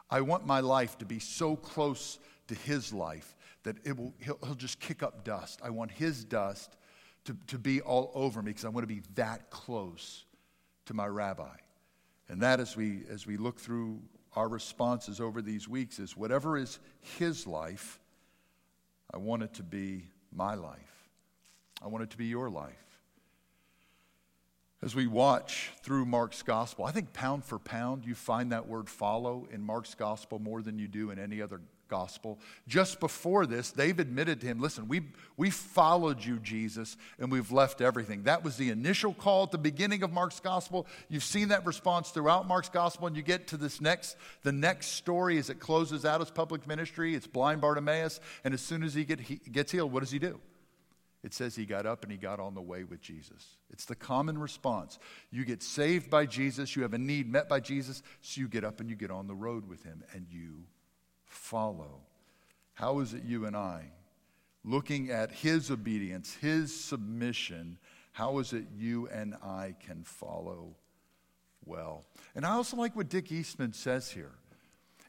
I 0.10 0.22
want 0.22 0.46
my 0.46 0.60
life 0.60 1.00
to 1.00 1.06
be 1.06 1.18
so 1.18 1.56
close 1.56 2.20
to 2.48 2.56
his 2.56 2.94
life 2.94 3.36
that 3.64 3.78
it 3.84 3.98
will, 3.98 4.14
he'll, 4.20 4.38
he'll 4.44 4.54
just 4.54 4.80
kick 4.80 5.02
up 5.02 5.24
dust. 5.24 5.60
I 5.64 5.72
want 5.72 5.90
his 5.90 6.24
dust 6.24 6.78
to, 7.26 7.36
to 7.48 7.58
be 7.58 7.82
all 7.82 8.12
over 8.14 8.44
me 8.44 8.52
because 8.52 8.66
I 8.66 8.70
want 8.70 8.88
to 8.88 8.94
be 8.94 9.02
that 9.16 9.50
close 9.50 10.26
to 10.86 10.94
my 10.94 11.08
rabbi. 11.08 11.56
And 12.28 12.42
that, 12.42 12.60
as 12.60 12.76
we, 12.76 13.04
as 13.10 13.28
we 13.28 13.38
look 13.38 13.60
through 13.60 14.02
our 14.36 14.48
responses 14.48 15.22
over 15.22 15.42
these 15.42 15.68
weeks, 15.68 16.00
is 16.00 16.18
whatever 16.18 16.58
is 16.58 16.80
His 17.02 17.46
life, 17.46 18.00
I 19.14 19.18
want 19.18 19.44
it 19.44 19.54
to 19.56 19.64
be 19.64 20.08
my 20.34 20.56
life. 20.56 20.80
I 21.82 21.88
want 21.88 22.04
it 22.04 22.10
to 22.12 22.18
be 22.18 22.26
your 22.26 22.50
life. 22.50 22.74
As 24.82 24.94
we 24.94 25.08
watch 25.08 25.72
through 25.82 26.06
Mark's 26.06 26.42
gospel, 26.42 26.86
I 26.86 26.92
think 26.92 27.14
pound 27.14 27.44
for 27.46 27.58
pound, 27.58 28.06
you 28.06 28.14
find 28.14 28.52
that 28.52 28.68
word 28.68 28.90
follow 28.90 29.48
in 29.52 29.64
Mark's 29.64 29.96
gospel 29.96 30.38
more 30.38 30.62
than 30.62 30.78
you 30.78 30.88
do 30.88 31.12
in 31.12 31.18
any 31.18 31.42
other 31.42 31.62
gospel. 31.88 32.40
Just 32.68 33.00
before 33.00 33.46
this, 33.46 33.72
they've 33.72 33.98
admitted 33.98 34.42
to 34.42 34.48
him, 34.48 34.60
listen, 34.60 34.88
we, 34.88 35.02
we 35.38 35.50
followed 35.50 36.24
you, 36.24 36.40
Jesus, 36.40 36.98
and 37.20 37.32
we've 37.32 37.52
left 37.52 37.82
everything. 37.82 38.24
That 38.24 38.44
was 38.44 38.58
the 38.58 38.70
initial 38.70 39.14
call 39.14 39.44
at 39.44 39.52
the 39.52 39.58
beginning 39.58 40.04
of 40.04 40.12
Mark's 40.12 40.40
gospel. 40.40 40.88
You've 41.10 41.24
seen 41.24 41.50
that 41.50 41.66
response 41.66 42.10
throughout 42.10 42.48
Mark's 42.48 42.70
gospel, 42.70 43.08
and 43.08 43.16
you 43.16 43.24
get 43.24 43.48
to 43.48 43.58
this 43.58 43.82
next, 43.82 44.18
the 44.44 44.52
next 44.52 44.88
story 44.88 45.38
as 45.38 45.50
it 45.50 45.60
closes 45.60 46.06
out 46.06 46.20
his 46.20 46.32
public 46.32 46.68
ministry. 46.68 47.16
It's 47.16 47.28
blind 47.28 47.62
Bartimaeus, 47.62 48.20
and 48.44 48.54
as 48.54 48.62
soon 48.62 48.84
as 48.84 48.94
he, 48.94 49.06
get, 49.06 49.20
he 49.20 49.36
gets 49.36 49.72
healed, 49.72 49.92
what 49.92 50.02
does 50.02 50.12
he 50.12 50.20
do? 50.20 50.40
It 51.26 51.34
says 51.34 51.56
he 51.56 51.66
got 51.66 51.88
up 51.88 52.04
and 52.04 52.12
he 52.12 52.20
got 52.20 52.40
on 52.40 52.54
the 52.54 52.62
way 52.62 52.84
with 52.84 53.02
Jesus. 53.02 53.58
It's 53.72 53.86
the 53.86 53.96
common 53.96 54.38
response. 54.38 55.00
You 55.32 55.44
get 55.44 55.64
saved 55.64 56.08
by 56.08 56.28
Jesus, 56.28 56.76
you 56.76 56.84
have 56.84 56.94
a 56.94 57.00
need 57.00 57.32
met 57.32 57.50
by 57.50 57.62
Jesus, 57.62 58.04
so 58.22 58.42
you 58.42 58.48
get 58.48 58.64
up 58.64 58.80
and 58.80 58.92
you 58.92 58.96
get 58.96 59.10
on 59.10 59.26
the 59.26 59.34
road 59.34 59.68
with 59.68 59.82
him 59.82 60.04
and 60.14 60.28
you 60.30 60.66
follow. 61.36 62.02
How 62.74 63.00
is 63.00 63.14
it 63.14 63.24
you 63.24 63.46
and 63.46 63.56
I, 63.56 63.92
looking 64.64 65.10
at 65.10 65.32
his 65.32 65.72
obedience, 65.72 66.36
his 66.36 66.74
submission, 66.74 67.78
how 68.12 68.40
is 68.40 68.54
it 68.54 68.66
you 68.76 69.08
and 69.08 69.36
I 69.44 69.76
can 69.86 70.04
follow 70.04 70.76
well? 71.66 72.06
And 72.36 72.46
I 72.46 72.52
also 72.52 72.78
like 72.78 72.96
what 72.96 73.10
Dick 73.10 73.32
Eastman 73.32 73.74
says 73.74 74.12
here. 74.12 74.32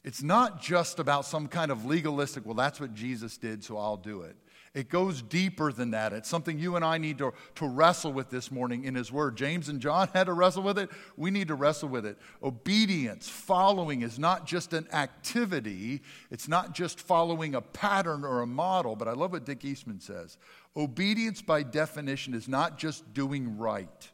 It's 0.05 0.23
not 0.23 0.63
just 0.63 1.01
about 1.01 1.25
some 1.25 1.49
kind 1.49 1.73
of 1.73 1.85
legalistic, 1.85 2.47
well, 2.47 2.55
that's 2.55 2.79
what 2.79 2.95
Jesus 2.95 3.37
did, 3.37 3.65
so 3.65 3.77
I'll 3.77 3.97
do 3.97 4.23
it. 4.23 4.37
It 4.77 4.91
goes 4.91 5.23
deeper 5.23 5.73
than 5.73 5.93
that. 5.93 6.13
It's 6.13 6.29
something 6.29 6.59
you 6.59 6.77
and 6.77 6.85
I 6.85 6.99
need 6.99 7.17
to, 7.19 7.33
to 7.55 7.67
wrestle 7.67 8.13
with 8.13 8.29
this 8.29 8.51
morning 8.51 8.85
in 8.85 8.95
His 8.95 9.11
Word. 9.11 9.35
James 9.35 9.71
and 9.71 9.81
John 9.81 10.11
had 10.13 10.25
to 10.25 10.35
wrestle 10.35 10.63
with 10.63 10.79
it. 10.79 10.91
We 11.17 11.31
need 11.31 11.49
to 11.49 11.55
wrestle 11.55 11.89
with 11.89 12.05
it. 12.05 12.19
Obedience, 12.43 13.27
following, 13.27 14.03
is 14.03 14.19
not 14.19 14.47
just 14.47 14.75
an 14.75 14.87
activity, 14.93 16.03
it's 16.31 16.47
not 16.47 16.75
just 16.75 17.01
following 17.01 17.55
a 17.55 17.63
pattern 17.63 18.23
or 18.23 18.43
a 18.43 18.47
model, 18.47 18.97
but 18.97 19.09
I 19.09 19.13
love 19.13 19.33
what 19.33 19.47
Dick 19.47 19.65
Eastman 19.65 19.99
says. 19.99 20.37
Obedience, 20.77 21.41
by 21.41 21.63
definition, 21.63 22.35
is 22.35 22.47
not 22.47 22.77
just 22.77 23.15
doing 23.15 23.57
right, 23.57 24.11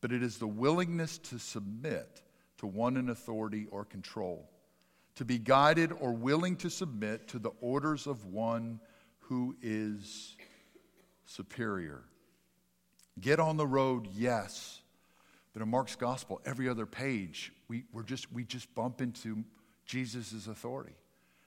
but 0.00 0.12
it 0.12 0.22
is 0.22 0.38
the 0.38 0.46
willingness 0.46 1.18
to 1.18 1.38
submit 1.38 2.22
to 2.56 2.66
one 2.66 2.96
in 2.96 3.10
authority 3.10 3.66
or 3.70 3.84
control, 3.84 4.48
to 5.16 5.26
be 5.26 5.36
guided 5.36 5.92
or 5.92 6.12
willing 6.12 6.56
to 6.56 6.70
submit 6.70 7.28
to 7.28 7.38
the 7.38 7.52
orders 7.60 8.06
of 8.06 8.24
one 8.24 8.80
who 9.28 9.56
is 9.60 10.36
superior. 11.24 12.02
Get 13.20 13.40
on 13.40 13.56
the 13.56 13.66
road, 13.66 14.08
yes. 14.14 14.80
But 15.52 15.62
in 15.62 15.68
Mark's 15.68 15.96
gospel, 15.96 16.40
every 16.44 16.68
other 16.68 16.86
page, 16.86 17.52
we, 17.68 17.84
we're 17.92 18.02
just, 18.02 18.30
we 18.32 18.44
just 18.44 18.72
bump 18.74 19.00
into 19.00 19.44
Jesus' 19.86 20.46
authority, 20.46 20.94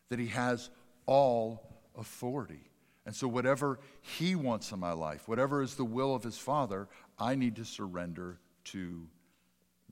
that 0.10 0.20
he 0.20 0.28
has 0.28 0.70
all 1.06 1.82
authority. 1.98 2.70
And 3.06 3.16
so, 3.16 3.28
whatever 3.28 3.80
he 4.02 4.36
wants 4.36 4.72
in 4.72 4.80
my 4.80 4.92
life, 4.92 5.28
whatever 5.28 5.62
is 5.62 5.76
the 5.76 5.86
will 5.86 6.14
of 6.14 6.24
his 6.24 6.38
Father, 6.38 6.88
I 7.18 7.36
need 7.36 7.56
to 7.58 7.66
surrender 7.66 8.40
to 8.66 9.08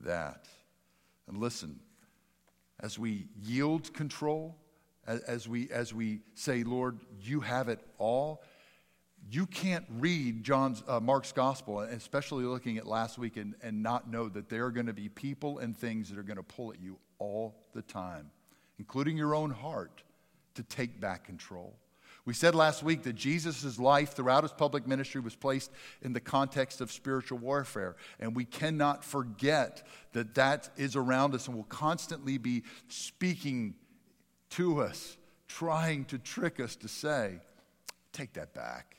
that. 0.02 0.48
And 1.28 1.38
listen, 1.38 1.80
as 2.80 3.00
we 3.00 3.28
yield 3.42 3.94
control, 3.94 4.58
as 5.08 5.48
we, 5.48 5.70
as 5.72 5.94
we 5.94 6.20
say, 6.36 6.64
Lord, 6.64 7.00
you 7.22 7.40
have 7.40 7.70
it 7.70 7.80
all, 7.98 8.44
you 9.30 9.46
can't 9.46 9.86
read 9.90 10.44
John's, 10.44 10.84
uh, 10.88 11.00
Mark's 11.00 11.32
gospel, 11.32 11.80
especially 11.80 12.46
looking 12.46 12.78
at 12.78 12.88
last 12.88 13.18
week, 13.18 13.38
and, 13.38 13.56
and 13.62 13.82
not 13.82 14.10
know 14.10 14.30
that 14.30 14.50
there 14.50 14.66
are 14.66 14.72
going 14.72 14.86
to 14.86 14.94
be 14.94 15.10
people 15.10 15.60
and 15.60 15.76
things 15.76 16.10
that 16.10 16.18
are 16.18 16.24
going 16.24 16.38
to 16.38 16.44
pull 16.44 16.72
at 16.72 16.80
you 16.80 16.98
all 17.20 17.56
the 17.74 17.82
time, 17.82 18.32
including 18.80 19.18
your 19.18 19.36
own 19.36 19.52
heart, 19.52 20.04
to 20.56 20.64
take 20.64 21.00
back 21.00 21.26
control. 21.26 21.78
We 22.26 22.34
said 22.34 22.56
last 22.56 22.84
week 22.84 23.04
that 23.04 23.14
Jesus' 23.14 23.80
life 23.80 24.14
throughout 24.14 24.44
his 24.44 24.52
public 24.52 24.86
ministry 24.86 25.22
was 25.22 25.36
placed 25.36 25.72
in 26.02 26.12
the 26.12 26.20
context 26.20 26.82
of 26.82 26.92
spiritual 26.92 27.38
warfare. 27.38 27.96
And 28.20 28.36
we 28.36 28.44
cannot 28.44 29.06
forget 29.06 29.88
that 30.12 30.36
that 30.36 30.70
is 30.76 30.98
around 30.98 31.34
us 31.36 31.48
and 31.48 31.56
will 31.56 31.64
constantly 31.64 32.38
be 32.38 32.64
speaking 32.90 33.76
to 34.52 34.82
us, 34.82 35.18
trying 35.48 36.06
to 36.06 36.18
trick 36.18 36.60
us 36.60 36.76
to 36.78 36.88
say, 36.88 37.40
take 38.14 38.34
that 38.34 38.54
back. 38.54 38.98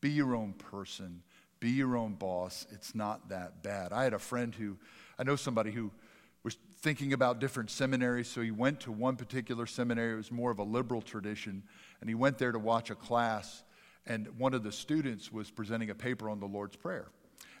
Be 0.00 0.10
your 0.10 0.34
own 0.34 0.52
person. 0.54 1.22
Be 1.60 1.70
your 1.70 1.96
own 1.96 2.14
boss. 2.14 2.66
It's 2.72 2.94
not 2.94 3.28
that 3.28 3.62
bad. 3.62 3.92
I 3.92 4.04
had 4.04 4.14
a 4.14 4.18
friend 4.18 4.54
who, 4.54 4.78
I 5.18 5.24
know 5.24 5.36
somebody 5.36 5.70
who 5.70 5.90
was 6.42 6.56
thinking 6.80 7.12
about 7.12 7.38
different 7.38 7.70
seminaries, 7.70 8.28
so 8.28 8.40
he 8.40 8.50
went 8.50 8.80
to 8.80 8.92
one 8.92 9.16
particular 9.16 9.66
seminary. 9.66 10.14
It 10.14 10.16
was 10.16 10.32
more 10.32 10.50
of 10.50 10.58
a 10.58 10.64
liberal 10.64 11.02
tradition, 11.02 11.62
and 12.00 12.08
he 12.08 12.14
went 12.14 12.38
there 12.38 12.52
to 12.52 12.58
watch 12.58 12.90
a 12.90 12.94
class, 12.94 13.62
and 14.06 14.26
one 14.38 14.54
of 14.54 14.62
the 14.62 14.72
students 14.72 15.30
was 15.30 15.50
presenting 15.50 15.90
a 15.90 15.94
paper 15.94 16.30
on 16.30 16.40
the 16.40 16.46
Lord's 16.46 16.76
Prayer. 16.76 17.08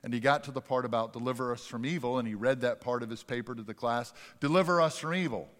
And 0.02 0.14
he 0.14 0.20
got 0.20 0.44
to 0.44 0.50
the 0.50 0.62
part 0.62 0.86
about 0.86 1.12
deliver 1.12 1.52
us 1.52 1.66
from 1.66 1.84
evil, 1.84 2.18
and 2.18 2.26
he 2.26 2.34
read 2.34 2.62
that 2.62 2.80
part 2.80 3.02
of 3.02 3.10
his 3.10 3.22
paper 3.22 3.54
to 3.54 3.62
the 3.62 3.74
class 3.74 4.14
Deliver 4.40 4.80
us 4.80 4.98
from 4.98 5.14
evil. 5.14 5.50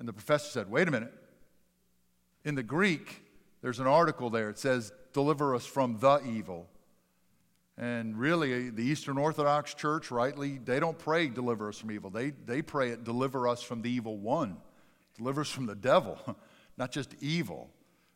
And 0.00 0.08
the 0.08 0.12
professor 0.12 0.50
said, 0.50 0.68
Wait 0.68 0.88
a 0.88 0.90
minute. 0.90 1.12
In 2.44 2.54
the 2.54 2.62
Greek, 2.62 3.22
there's 3.60 3.78
an 3.78 3.86
article 3.86 4.30
there. 4.30 4.48
It 4.48 4.58
says, 4.58 4.92
Deliver 5.12 5.54
us 5.54 5.66
from 5.66 5.98
the 5.98 6.20
evil. 6.26 6.68
And 7.76 8.18
really, 8.18 8.70
the 8.70 8.82
Eastern 8.82 9.18
Orthodox 9.18 9.74
Church, 9.74 10.10
rightly, 10.10 10.58
they 10.58 10.80
don't 10.80 10.98
pray, 10.98 11.28
Deliver 11.28 11.68
us 11.68 11.78
from 11.78 11.92
evil. 11.92 12.08
They, 12.10 12.30
they 12.30 12.62
pray 12.62 12.90
it, 12.90 13.04
Deliver 13.04 13.46
us 13.46 13.62
from 13.62 13.82
the 13.82 13.90
evil 13.90 14.16
one. 14.16 14.56
Deliver 15.18 15.42
us 15.42 15.50
from 15.50 15.66
the 15.66 15.76
devil, 15.76 16.18
not 16.78 16.90
just 16.90 17.14
evil. 17.20 17.70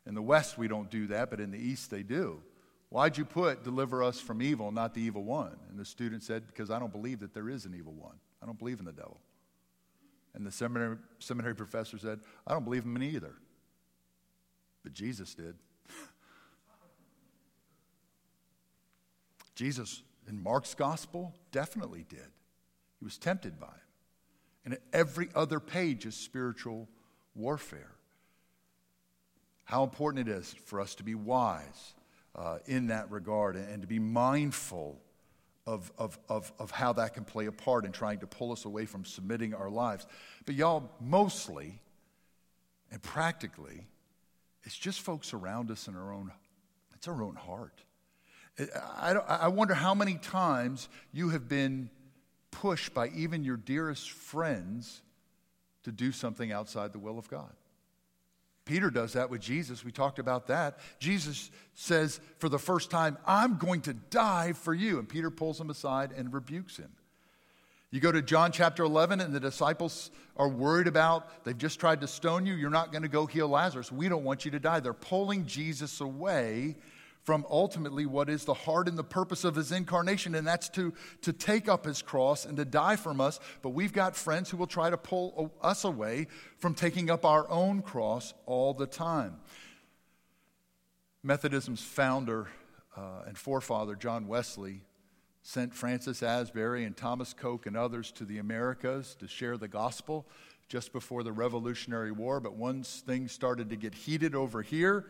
In 0.07 0.15
the 0.15 0.23
West, 0.23 0.57
we 0.57 0.69
don't 0.69 0.91
do 0.91 1.07
that, 1.09 1.29
but 1.29 1.39
in 1.39 1.51
the 1.51 1.59
East, 1.59 1.91
they 1.91 2.03
do. 2.03 2.43
Why'd 2.89 3.19
you 3.19 3.25
put 3.25 3.65
deliver 3.65 4.03
us 4.03 4.21
from 4.21 4.41
evil, 4.41 4.71
not 4.71 4.95
the 4.95 5.03
evil 5.03 5.25
one? 5.25 5.57
And 5.69 5.79
the 5.79 5.85
student 5.85 6.23
said, 6.23 6.47
Because 6.47 6.71
I 6.71 6.79
don't 6.79 6.93
believe 6.93 7.21
that 7.21 7.35
there 7.35 7.49
is 7.49 7.67
an 7.67 7.75
evil 7.75 7.93
one. 7.93 8.15
I 8.43 8.47
don't 8.47 8.59
believe 8.59 8.79
in 8.79 8.85
the 8.87 8.93
devil. 8.93 9.21
And 10.35 10.45
the 10.47 10.51
seminary, 10.51 10.97
seminary 11.21 11.55
professor 11.55 11.99
said, 11.99 12.21
I 12.47 12.53
don't 12.53 12.65
believe 12.65 12.85
him 12.85 12.97
in 12.97 13.03
either. 13.03 13.35
But 14.83 14.93
Jesus 14.93 15.35
did. 15.35 15.55
Jesus, 19.55 20.03
in 20.29 20.43
Mark's 20.43 20.75
gospel, 20.75 21.33
definitely 21.53 22.05
did. 22.09 22.27
He 22.99 23.05
was 23.05 23.17
tempted 23.19 23.61
by 23.61 23.67
him. 23.69 23.73
And 24.65 24.79
every 24.93 25.29
other 25.35 25.61
page 25.61 26.07
is 26.07 26.17
spiritual 26.17 26.89
warfare. 27.35 27.93
How 29.65 29.85
important 29.85 30.29
it 30.29 30.33
is 30.33 30.55
for 30.65 30.81
us 30.81 30.95
to 30.97 31.03
be 31.03 31.15
wise 31.15 31.95
uh, 32.35 32.59
in 32.67 32.89
that 32.89 33.11
regard 33.11 33.57
and, 33.57 33.69
and 33.69 33.83
to 33.83 33.89
be 33.89 33.99
mindful 33.99 35.01
of, 35.67 35.91
of, 35.99 36.19
of, 36.29 36.53
of 36.59 36.71
how 36.71 36.93
that 36.95 37.15
can 37.15 37.25
play 37.25 37.47
a 37.47 37.53
part 37.53 37.85
in 37.85 37.93
trying 37.93 38.19
to 38.21 38.27
pull 38.27 38.53
us 38.53 38.65
away 38.65 38.87
from 38.87 39.05
submitting 39.05 39.55
our 39.55 39.71
lives. 39.71 40.07
But, 40.45 40.55
y'all, 40.55 40.91
mostly 41.01 41.81
and 42.91 43.03
practically, 43.03 43.87
it's 44.65 44.77
just 44.77 45.01
folks 45.01 45.33
around 45.33 45.71
us 45.71 45.89
in 45.89 45.97
our 45.97 46.13
own, 46.13 46.33
it's 46.95 47.09
our 47.09 47.23
own 47.23 47.37
heart. 47.37 47.83
I, 48.97 49.13
I 49.13 49.49
wonder 49.49 49.75
how 49.75 49.95
many 49.95 50.15
times 50.15 50.89
you 51.13 51.31
have 51.31 51.49
been 51.49 51.91
pushed 52.51 52.95
by 52.95 53.09
even 53.09 53.43
your 53.43 53.57
dearest 53.57 54.11
friends 54.13 55.03
to 55.83 55.93
do 55.93 56.13
something 56.13 56.53
outside 56.53 56.93
the 56.93 56.99
will 56.99 57.19
of 57.19 57.29
God. 57.29 57.53
Peter 58.65 58.91
does 58.91 59.13
that 59.13 59.29
with 59.29 59.43
Jesus. 59.43 59.85
We 59.85 59.93
talked 59.93 60.19
about 60.19 60.47
that. 60.47 60.79
Jesus 60.99 61.51
says 61.75 62.21
for 62.39 62.49
the 62.49 62.59
first 62.59 62.91
time, 62.91 63.19
I'm 63.27 63.59
going 63.59 63.83
to 63.83 63.93
die 63.93 64.53
for 64.55 64.73
you. 64.73 64.99
And 64.99 65.09
Peter 65.09 65.31
pulls 65.31 65.61
him 65.61 65.69
aside 65.69 66.13
and 66.17 66.33
rebukes 66.33 66.77
him. 66.77 66.91
You 67.91 68.01
go 68.01 68.11
to 68.11 68.23
John 68.23 68.51
chapter 68.51 68.83
11, 68.83 69.21
and 69.21 69.33
the 69.33 69.39
disciples 69.39 70.11
are 70.37 70.49
worried 70.49 70.89
about, 70.89 71.45
they've 71.45 71.57
just 71.57 71.79
tried 71.79 72.01
to 72.01 72.09
stone 72.09 72.45
you. 72.45 72.55
You're 72.55 72.69
not 72.69 72.91
going 72.91 73.03
to 73.03 73.09
go 73.09 73.25
heal 73.25 73.47
Lazarus. 73.47 73.93
We 73.93 74.09
don't 74.09 74.25
want 74.25 74.45
you 74.45 74.51
to 74.51 74.59
die. 74.59 74.81
They're 74.81 74.93
pulling 74.93 75.47
Jesus 75.47 76.01
away 76.01 76.75
from 77.25 77.47
ultimately 77.51 78.05
what 78.07 78.29
is 78.29 78.45
the 78.45 78.55
heart 78.55 78.87
and 78.87 78.97
the 78.99 79.03
purpose 79.03 79.45
of 79.45 79.57
his 79.57 79.73
incarnation, 79.73 80.35
and 80.35 80.47
that's 80.47 80.69
to, 80.69 80.93
to 81.23 81.33
take 81.33 81.69
up 81.69 81.87
his 81.87 82.03
cross 82.03 82.45
and 82.45 82.57
to 82.59 82.65
die 82.65 82.97
from 82.97 83.21
us. 83.21 83.41
But 83.63 83.71
we've 83.71 83.93
got 83.93 84.15
friends 84.15 84.51
who 84.51 84.59
will 84.59 84.67
try 84.67 84.91
to 84.91 84.99
pull 84.99 85.53
us 85.63 85.85
away 85.85 86.29
from 86.59 86.75
taking 86.75 87.11
up 87.11 87.25
our 87.25 87.51
own 87.51 87.81
cross 87.83 88.35
all 88.45 88.75
the 88.75 88.87
time. 88.87 89.37
Methodism's 91.23 91.83
founder 91.83 92.49
uh, 92.95 93.23
and 93.27 93.39
forefather, 93.39 93.95
John 93.95 94.29
Wesley, 94.29 94.83
sent 95.43 95.75
Francis 95.75 96.23
Asbury 96.23 96.85
and 96.85 96.95
Thomas 96.95 97.33
Coke 97.33 97.67
and 97.67 97.77
others 97.77 98.13
to 98.13 98.27
the 98.27 98.39
Americas 98.39 99.17
to 99.19 99.27
share 99.27 99.57
the 99.57 99.69
gospel 99.69 100.27
just 100.69 100.93
before 100.93 101.23
the 101.23 101.33
Revolutionary 101.33 102.13
War, 102.13 102.41
but 102.41 102.55
once 102.55 103.03
things 103.07 103.33
started 103.33 103.71
to 103.71 103.77
get 103.77 103.95
heated 103.95 104.35
over 104.35 104.63
here, 104.63 105.07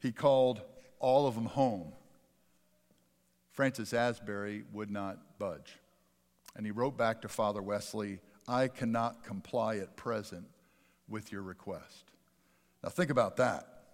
he 0.00 0.12
called 0.12 0.62
all 0.98 1.26
of 1.26 1.34
them 1.34 1.46
home. 1.46 1.92
Francis 3.52 3.92
Asbury 3.92 4.64
would 4.72 4.90
not 4.90 5.38
budge. 5.38 5.78
And 6.56 6.66
he 6.66 6.72
wrote 6.72 6.96
back 6.96 7.22
to 7.22 7.28
Father 7.28 7.62
Wesley, 7.62 8.20
I 8.48 8.68
cannot 8.68 9.24
comply 9.24 9.76
at 9.76 9.96
present 9.96 10.46
with 11.08 11.32
your 11.32 11.42
request. 11.42 12.04
Now, 12.82 12.90
think 12.90 13.10
about 13.10 13.36
that. 13.36 13.84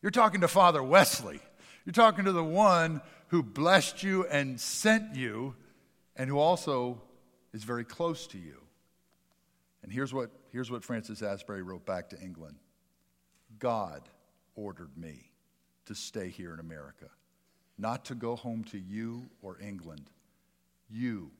You're 0.00 0.10
talking 0.10 0.40
to 0.40 0.48
Father 0.48 0.82
Wesley. 0.82 1.40
You're 1.84 1.92
talking 1.92 2.24
to 2.24 2.32
the 2.32 2.44
one 2.44 3.00
who 3.28 3.42
blessed 3.42 4.02
you 4.02 4.26
and 4.26 4.60
sent 4.60 5.16
you, 5.16 5.54
and 6.14 6.30
who 6.30 6.38
also 6.38 7.02
is 7.52 7.64
very 7.64 7.84
close 7.84 8.26
to 8.28 8.38
you. 8.38 8.60
And 9.82 9.92
here's 9.92 10.14
what, 10.14 10.30
here's 10.52 10.70
what 10.70 10.84
Francis 10.84 11.22
Asbury 11.22 11.62
wrote 11.62 11.84
back 11.84 12.10
to 12.10 12.20
England 12.20 12.56
God 13.58 14.02
ordered 14.54 14.96
me 14.96 15.30
to 15.86 15.94
stay 15.94 16.28
here 16.28 16.52
in 16.52 16.60
America, 16.60 17.06
not 17.78 18.04
to 18.06 18.14
go 18.14 18.36
home 18.36 18.64
to 18.64 18.78
you 18.78 19.26
or 19.42 19.58
England. 19.60 20.10
You, 20.88 21.30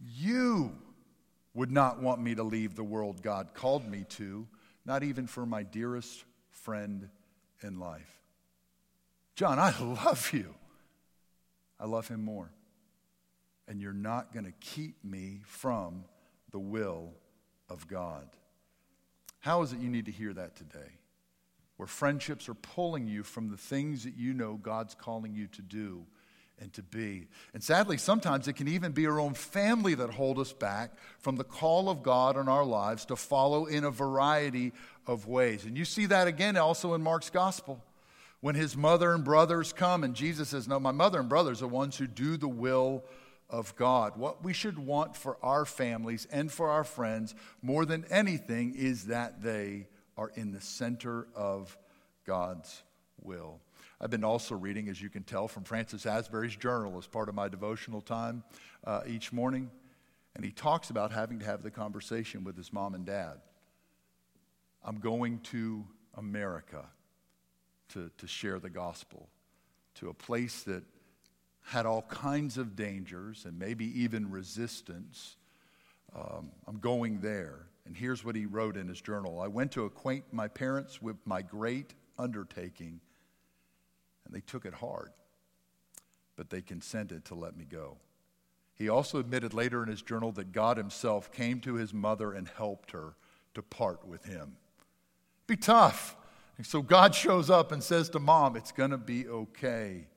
you 0.00 0.72
would 1.54 1.70
not 1.70 2.00
want 2.00 2.20
me 2.20 2.34
to 2.34 2.42
leave 2.42 2.74
the 2.74 2.84
world 2.84 3.22
God 3.22 3.54
called 3.54 3.88
me 3.88 4.04
to, 4.10 4.46
not 4.84 5.02
even 5.02 5.26
for 5.26 5.46
my 5.46 5.62
dearest 5.62 6.24
friend 6.50 7.08
in 7.62 7.78
life. 7.78 8.20
John, 9.34 9.58
I 9.58 9.74
love 9.80 10.30
you. 10.32 10.54
I 11.78 11.86
love 11.86 12.08
him 12.08 12.24
more. 12.24 12.50
And 13.68 13.80
you're 13.80 13.92
not 13.92 14.32
going 14.32 14.44
to 14.44 14.52
keep 14.60 15.02
me 15.04 15.40
from 15.44 16.04
the 16.52 16.58
will 16.58 17.10
of 17.68 17.88
God. 17.88 18.28
How 19.40 19.62
is 19.62 19.72
it 19.72 19.80
you 19.80 19.88
need 19.88 20.06
to 20.06 20.12
hear 20.12 20.32
that 20.32 20.56
today? 20.56 20.98
Where 21.76 21.86
friendships 21.86 22.48
are 22.48 22.54
pulling 22.54 23.06
you 23.06 23.22
from 23.22 23.50
the 23.50 23.56
things 23.56 24.04
that 24.04 24.16
you 24.16 24.32
know 24.32 24.54
God's 24.54 24.94
calling 24.94 25.34
you 25.34 25.46
to 25.48 25.62
do 25.62 26.06
and 26.58 26.72
to 26.72 26.82
be. 26.82 27.26
And 27.52 27.62
sadly, 27.62 27.98
sometimes 27.98 28.48
it 28.48 28.54
can 28.54 28.68
even 28.68 28.92
be 28.92 29.06
our 29.06 29.20
own 29.20 29.34
family 29.34 29.94
that 29.94 30.10
hold 30.10 30.38
us 30.38 30.52
back 30.52 30.92
from 31.18 31.36
the 31.36 31.44
call 31.44 31.90
of 31.90 32.02
God 32.02 32.36
in 32.36 32.48
our 32.48 32.64
lives 32.64 33.04
to 33.06 33.16
follow 33.16 33.66
in 33.66 33.84
a 33.84 33.90
variety 33.90 34.72
of 35.06 35.26
ways. 35.26 35.64
And 35.64 35.76
you 35.76 35.84
see 35.84 36.06
that 36.06 36.26
again 36.26 36.56
also 36.56 36.94
in 36.94 37.02
Mark's 37.02 37.30
gospel. 37.30 37.82
When 38.40 38.54
his 38.54 38.76
mother 38.76 39.12
and 39.12 39.24
brothers 39.24 39.72
come, 39.72 40.04
and 40.04 40.14
Jesus 40.14 40.50
says, 40.50 40.68
No, 40.68 40.78
my 40.78 40.92
mother 40.92 41.20
and 41.20 41.28
brothers 41.28 41.62
are 41.62 41.68
ones 41.68 41.96
who 41.96 42.06
do 42.06 42.36
the 42.36 42.48
will 42.48 43.04
of 43.48 43.74
God. 43.76 44.16
What 44.16 44.44
we 44.44 44.52
should 44.52 44.78
want 44.78 45.16
for 45.16 45.36
our 45.42 45.64
families 45.64 46.26
and 46.30 46.50
for 46.50 46.68
our 46.70 46.84
friends 46.84 47.34
more 47.62 47.84
than 47.84 48.04
anything 48.10 48.74
is 48.74 49.06
that 49.06 49.42
they 49.42 49.86
are 50.16 50.30
in 50.34 50.52
the 50.52 50.60
center 50.60 51.26
of 51.34 51.76
God's 52.26 52.82
will. 53.22 53.60
I've 54.00 54.10
been 54.10 54.24
also 54.24 54.54
reading, 54.54 54.88
as 54.88 55.00
you 55.00 55.08
can 55.08 55.22
tell, 55.22 55.48
from 55.48 55.64
Francis 55.64 56.04
Asbury's 56.04 56.56
journal 56.56 56.98
as 56.98 57.06
part 57.06 57.28
of 57.28 57.34
my 57.34 57.48
devotional 57.48 58.02
time 58.02 58.44
uh, 58.84 59.00
each 59.06 59.32
morning. 59.32 59.70
And 60.34 60.44
he 60.44 60.50
talks 60.50 60.90
about 60.90 61.12
having 61.12 61.38
to 61.38 61.46
have 61.46 61.62
the 61.62 61.70
conversation 61.70 62.44
with 62.44 62.56
his 62.56 62.72
mom 62.72 62.94
and 62.94 63.06
dad. 63.06 63.40
I'm 64.84 64.98
going 65.00 65.40
to 65.44 65.84
America 66.14 66.84
to, 67.90 68.10
to 68.18 68.26
share 68.26 68.58
the 68.58 68.68
gospel, 68.70 69.28
to 69.94 70.10
a 70.10 70.14
place 70.14 70.62
that 70.64 70.82
had 71.62 71.86
all 71.86 72.02
kinds 72.02 72.58
of 72.58 72.76
dangers 72.76 73.44
and 73.46 73.58
maybe 73.58 74.02
even 74.02 74.30
resistance. 74.30 75.36
Um, 76.14 76.50
I'm 76.66 76.78
going 76.78 77.20
there. 77.20 77.66
And 77.86 77.96
here's 77.96 78.24
what 78.24 78.34
he 78.34 78.46
wrote 78.46 78.76
in 78.76 78.88
his 78.88 79.00
journal 79.00 79.40
I 79.40 79.46
went 79.46 79.72
to 79.72 79.84
acquaint 79.84 80.24
my 80.32 80.48
parents 80.48 81.00
with 81.00 81.16
my 81.24 81.42
great 81.42 81.94
undertaking 82.18 83.00
and 84.24 84.34
they 84.34 84.40
took 84.40 84.66
it 84.66 84.74
hard, 84.74 85.10
but 86.34 86.50
they 86.50 86.60
consented 86.60 87.24
to 87.26 87.34
let 87.34 87.56
me 87.56 87.64
go. 87.64 87.96
He 88.74 88.88
also 88.88 89.18
admitted 89.18 89.54
later 89.54 89.82
in 89.82 89.88
his 89.88 90.02
journal 90.02 90.32
that 90.32 90.52
God 90.52 90.76
himself 90.76 91.32
came 91.32 91.60
to 91.60 91.74
his 91.74 91.94
mother 91.94 92.32
and 92.32 92.48
helped 92.48 92.90
her 92.90 93.14
to 93.54 93.62
part 93.62 94.06
with 94.06 94.24
him. 94.24 94.56
Be 95.46 95.56
tough. 95.56 96.16
And 96.58 96.66
so 96.66 96.82
God 96.82 97.14
shows 97.14 97.48
up 97.48 97.72
and 97.72 97.82
says 97.82 98.10
to 98.10 98.18
mom, 98.18 98.56
It's 98.56 98.72
going 98.72 98.90
to 98.90 98.98
be 98.98 99.26
okay. 99.28 100.08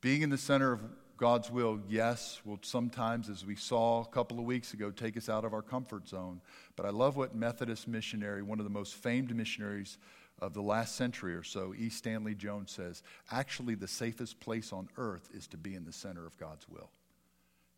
Being 0.00 0.22
in 0.22 0.30
the 0.30 0.38
center 0.38 0.72
of 0.72 0.82
God's 1.22 1.52
will, 1.52 1.78
yes, 1.88 2.40
will 2.44 2.58
sometimes, 2.62 3.28
as 3.28 3.46
we 3.46 3.54
saw 3.54 4.02
a 4.02 4.06
couple 4.06 4.40
of 4.40 4.44
weeks 4.44 4.74
ago, 4.74 4.90
take 4.90 5.16
us 5.16 5.28
out 5.28 5.44
of 5.44 5.54
our 5.54 5.62
comfort 5.62 6.08
zone. 6.08 6.40
But 6.74 6.84
I 6.84 6.90
love 6.90 7.16
what 7.16 7.32
Methodist 7.32 7.86
missionary, 7.86 8.42
one 8.42 8.58
of 8.58 8.64
the 8.64 8.72
most 8.72 8.96
famed 8.96 9.32
missionaries 9.32 9.98
of 10.40 10.52
the 10.52 10.62
last 10.62 10.96
century 10.96 11.36
or 11.36 11.44
so, 11.44 11.74
E. 11.78 11.90
Stanley 11.90 12.34
Jones 12.34 12.72
says, 12.72 13.04
actually, 13.30 13.76
the 13.76 13.86
safest 13.86 14.40
place 14.40 14.72
on 14.72 14.88
earth 14.96 15.28
is 15.32 15.46
to 15.46 15.56
be 15.56 15.76
in 15.76 15.84
the 15.84 15.92
center 15.92 16.26
of 16.26 16.36
God's 16.38 16.68
will. 16.68 16.90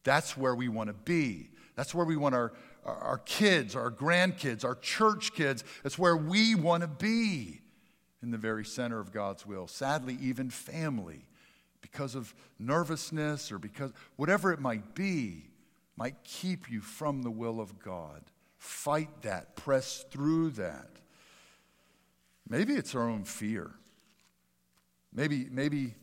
That's 0.04 0.38
where 0.38 0.54
we 0.54 0.68
want 0.68 0.88
to 0.88 0.94
be. 0.94 1.50
That's 1.76 1.94
where 1.94 2.06
we 2.06 2.16
want 2.16 2.34
our, 2.34 2.54
our 2.86 3.20
kids, 3.26 3.76
our 3.76 3.90
grandkids, 3.90 4.64
our 4.64 4.76
church 4.76 5.34
kids. 5.34 5.64
That's 5.82 5.98
where 5.98 6.16
we 6.16 6.54
want 6.54 6.80
to 6.80 6.88
be 6.88 7.60
in 8.22 8.30
the 8.30 8.38
very 8.38 8.64
center 8.64 9.00
of 9.00 9.12
God's 9.12 9.44
will. 9.44 9.66
Sadly, 9.66 10.16
even 10.22 10.48
family, 10.48 11.26
because 11.84 12.14
of 12.14 12.34
nervousness 12.58 13.52
or 13.52 13.58
because 13.58 13.92
whatever 14.16 14.54
it 14.54 14.58
might 14.58 14.94
be, 14.94 15.50
might 15.96 16.16
keep 16.24 16.70
you 16.70 16.80
from 16.80 17.20
the 17.20 17.30
will 17.30 17.60
of 17.60 17.78
God. 17.78 18.22
Fight 18.56 19.10
that, 19.20 19.54
press 19.54 20.02
through 20.10 20.52
that. 20.52 20.88
Maybe 22.48 22.72
it's 22.72 22.94
our 22.94 23.06
own 23.06 23.24
fear. 23.24 23.70
Maybe, 25.12 25.46
maybe, 25.50 25.94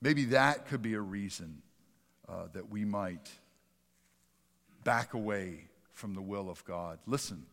maybe 0.00 0.24
that 0.26 0.66
could 0.66 0.80
be 0.80 0.94
a 0.94 1.00
reason 1.00 1.60
uh, 2.26 2.46
that 2.54 2.70
we 2.70 2.86
might 2.86 3.30
back 4.82 5.12
away 5.12 5.64
from 5.92 6.14
the 6.14 6.22
will 6.22 6.48
of 6.48 6.64
God. 6.64 7.00
Listen, 7.06 7.44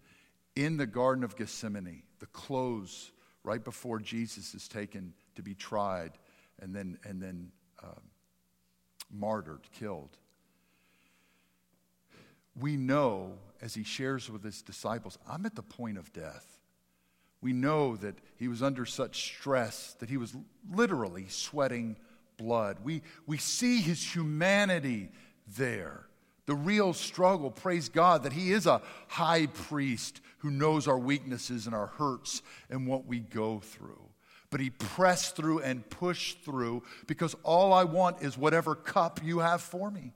in 0.56 0.78
the 0.78 0.88
Garden 0.88 1.26
of 1.26 1.36
Gethsemane, 1.36 2.04
the 2.20 2.28
close 2.28 3.12
right 3.44 3.62
before 3.62 4.00
Jesus 4.00 4.56
is 4.56 4.70
taken 4.70 5.14
to 5.36 5.44
be 5.44 5.54
tried 5.54 6.14
and 6.60 6.74
then, 6.74 6.98
and 7.04 7.22
then 7.22 7.52
uh, 7.86 8.00
martyred, 9.12 9.62
killed. 9.78 10.17
We 12.60 12.78
know 12.78 13.34
as 13.62 13.74
he 13.74 13.84
shares 13.84 14.30
with 14.30 14.43
his 14.43 14.62
disciples, 14.62 15.17
I'm 15.30 15.45
at 15.45 15.56
the 15.56 15.63
point 15.63 15.98
of 15.98 16.12
death 16.13 16.56
we 17.45 17.54
know 17.54 17.95
that 17.98 18.15
he 18.38 18.48
was 18.48 18.63
under 18.63 18.88
such 18.88 19.21
stress 19.21 19.95
that 20.00 20.10
he 20.10 20.17
was 20.17 20.36
literally 20.74 21.28
sweating 21.28 21.95
blood. 22.38 22.78
We, 22.84 23.04
we 23.28 23.38
see 23.38 23.82
his 23.82 24.04
humanity 24.04 25.10
there. 25.56 26.08
The 26.48 26.56
real 26.56 26.91
struggle, 26.93 27.52
praise 27.52 27.88
God, 27.88 28.24
that 28.24 28.34
he 28.34 28.52
is 28.52 28.65
a 28.65 28.82
high 29.08 29.45
priest 29.45 30.21
who 30.39 30.50
knows 30.50 30.88
our 30.88 30.98
weaknesses 30.98 31.67
and 31.67 31.76
our 31.76 31.86
hurts 31.86 32.41
and 32.71 32.88
what 32.88 33.06
we 33.06 33.19
go 33.19 33.60
through. 33.60 34.10
But 34.56 34.62
he 34.62 34.70
pressed 34.70 35.36
through 35.36 35.60
and 35.63 35.89
pushed 35.89 36.46
through 36.46 36.84
because 37.08 37.36
all 37.44 37.74
I 37.74 37.84
want 37.84 38.22
is 38.22 38.38
whatever 38.38 38.74
cup 38.74 39.20
you 39.22 39.39
have 39.39 39.60
for 39.60 39.91
me. 39.91 40.13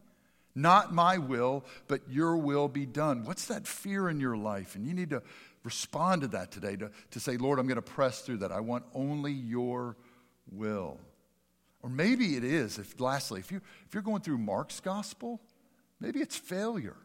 Not 0.55 0.93
my 0.93 1.17
will, 1.17 1.65
but 1.89 2.03
your 2.09 2.37
will 2.37 2.69
be 2.69 2.85
done. 2.85 3.25
What's 3.25 3.47
that 3.47 3.67
fear 3.67 4.07
in 4.07 4.21
your 4.21 4.37
life? 4.37 4.75
And 4.75 4.87
you 4.87 4.93
need 4.93 5.09
to 5.09 5.21
respond 5.65 6.21
to 6.21 6.29
that 6.29 6.51
today 6.51 6.77
to, 6.77 6.89
to 7.11 7.19
say, 7.19 7.35
Lord, 7.35 7.59
I'm 7.59 7.67
going 7.67 7.75
to 7.75 7.81
press 7.81 8.21
through 8.21 8.37
that. 8.37 8.53
I 8.53 8.61
want 8.61 8.85
only 8.93 9.33
your 9.33 9.97
will. 10.49 11.01
Or 11.83 11.89
maybe 11.89 12.37
it 12.37 12.45
is, 12.45 12.79
if 12.79 12.97
lastly, 12.97 13.41
if, 13.41 13.51
you, 13.51 13.59
if 13.87 13.93
you're 13.93 14.01
going 14.01 14.21
through 14.21 14.37
Mark's 14.37 14.79
gospel, 14.79 15.41
maybe 15.99 16.21
it's 16.21 16.37
failure. 16.37 16.95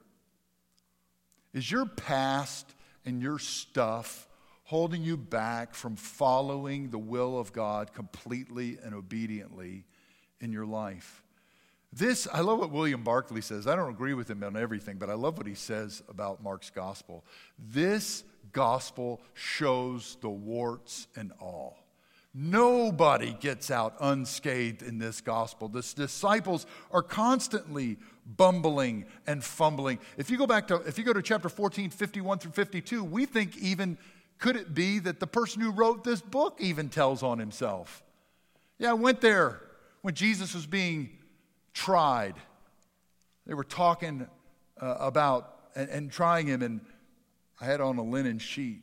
Is 1.53 1.69
your 1.69 1.87
past 1.87 2.77
and 3.05 3.21
your 3.21 3.41
stuff 3.41 4.29
holding 4.65 5.03
you 5.03 5.17
back 5.17 5.75
from 5.75 5.97
following 5.97 6.91
the 6.91 6.99
will 6.99 7.39
of 7.39 7.53
God 7.53 7.93
completely 7.93 8.79
and 8.83 8.95
obediently 8.95 9.85
in 10.41 10.53
your 10.53 10.67
life? 10.67 11.23
This, 11.93 12.27
I 12.33 12.41
love 12.41 12.59
what 12.59 12.73
William 12.73 13.05
Barclay 13.05 13.41
says. 13.41 13.69
I 13.69 13.77
don't 13.77 13.91
agree 13.91 14.15
with 14.15 14.29
him 14.29 14.43
on 14.43 14.57
everything, 14.57 14.97
but 14.97 15.11
I 15.11 15.15
love 15.15 15.39
what 15.39 15.47
he 15.47 15.55
says 15.55 16.03
about 16.09 16.43
Mark's 16.43 16.71
gospel. 16.71 17.25
This 17.57 18.25
gospel 18.53 19.21
shows 19.35 20.17
the 20.21 20.29
warts 20.29 21.07
and 21.15 21.31
all. 21.41 21.79
Nobody 22.37 23.37
gets 23.39 23.71
out 23.71 23.95
unscathed 24.01 24.83
in 24.83 24.99
this 24.99 25.21
gospel. 25.21 25.69
The 25.69 25.83
disciples 25.95 26.67
are 26.91 27.03
constantly 27.03 27.97
bumbling 28.27 29.05
and 29.25 29.45
fumbling. 29.45 30.01
If 30.17 30.31
you 30.31 30.37
go 30.37 30.49
back 30.49 30.67
to 30.69 30.77
if 30.77 30.99
you 30.99 31.05
go 31.05 31.13
to 31.13 31.23
chapter 31.23 31.49
14, 31.49 31.91
51 31.91 32.39
through 32.41 32.51
52, 32.51 33.05
we 33.05 33.25
think 33.25 33.57
even 33.59 33.99
could 34.39 34.57
it 34.57 34.75
be 34.75 34.99
that 35.01 35.21
the 35.21 35.27
person 35.27 35.63
who 35.63 35.71
wrote 35.71 36.05
this 36.05 36.21
book 36.21 36.59
even 36.61 36.89
tells 36.89 37.23
on 37.23 37.39
himself? 37.39 38.03
Yeah, 38.79 38.91
I 38.91 38.95
went 38.95 39.21
there 39.21 39.61
when 40.03 40.15
Jesus 40.15 40.55
was 40.55 40.67
being 40.67 41.11
tried. 41.73 42.35
They 43.47 43.55
were 43.55 43.65
talking 43.65 44.27
uh, 44.81 44.97
about 45.01 45.55
and, 45.75 45.89
and 45.89 46.11
trying 46.11 46.47
him. 46.47 46.63
And 46.63 46.81
I 47.61 47.65
had 47.65 47.81
on 47.81 47.99
a 47.99 48.03
linen 48.03 48.39
sheet, 48.39 48.83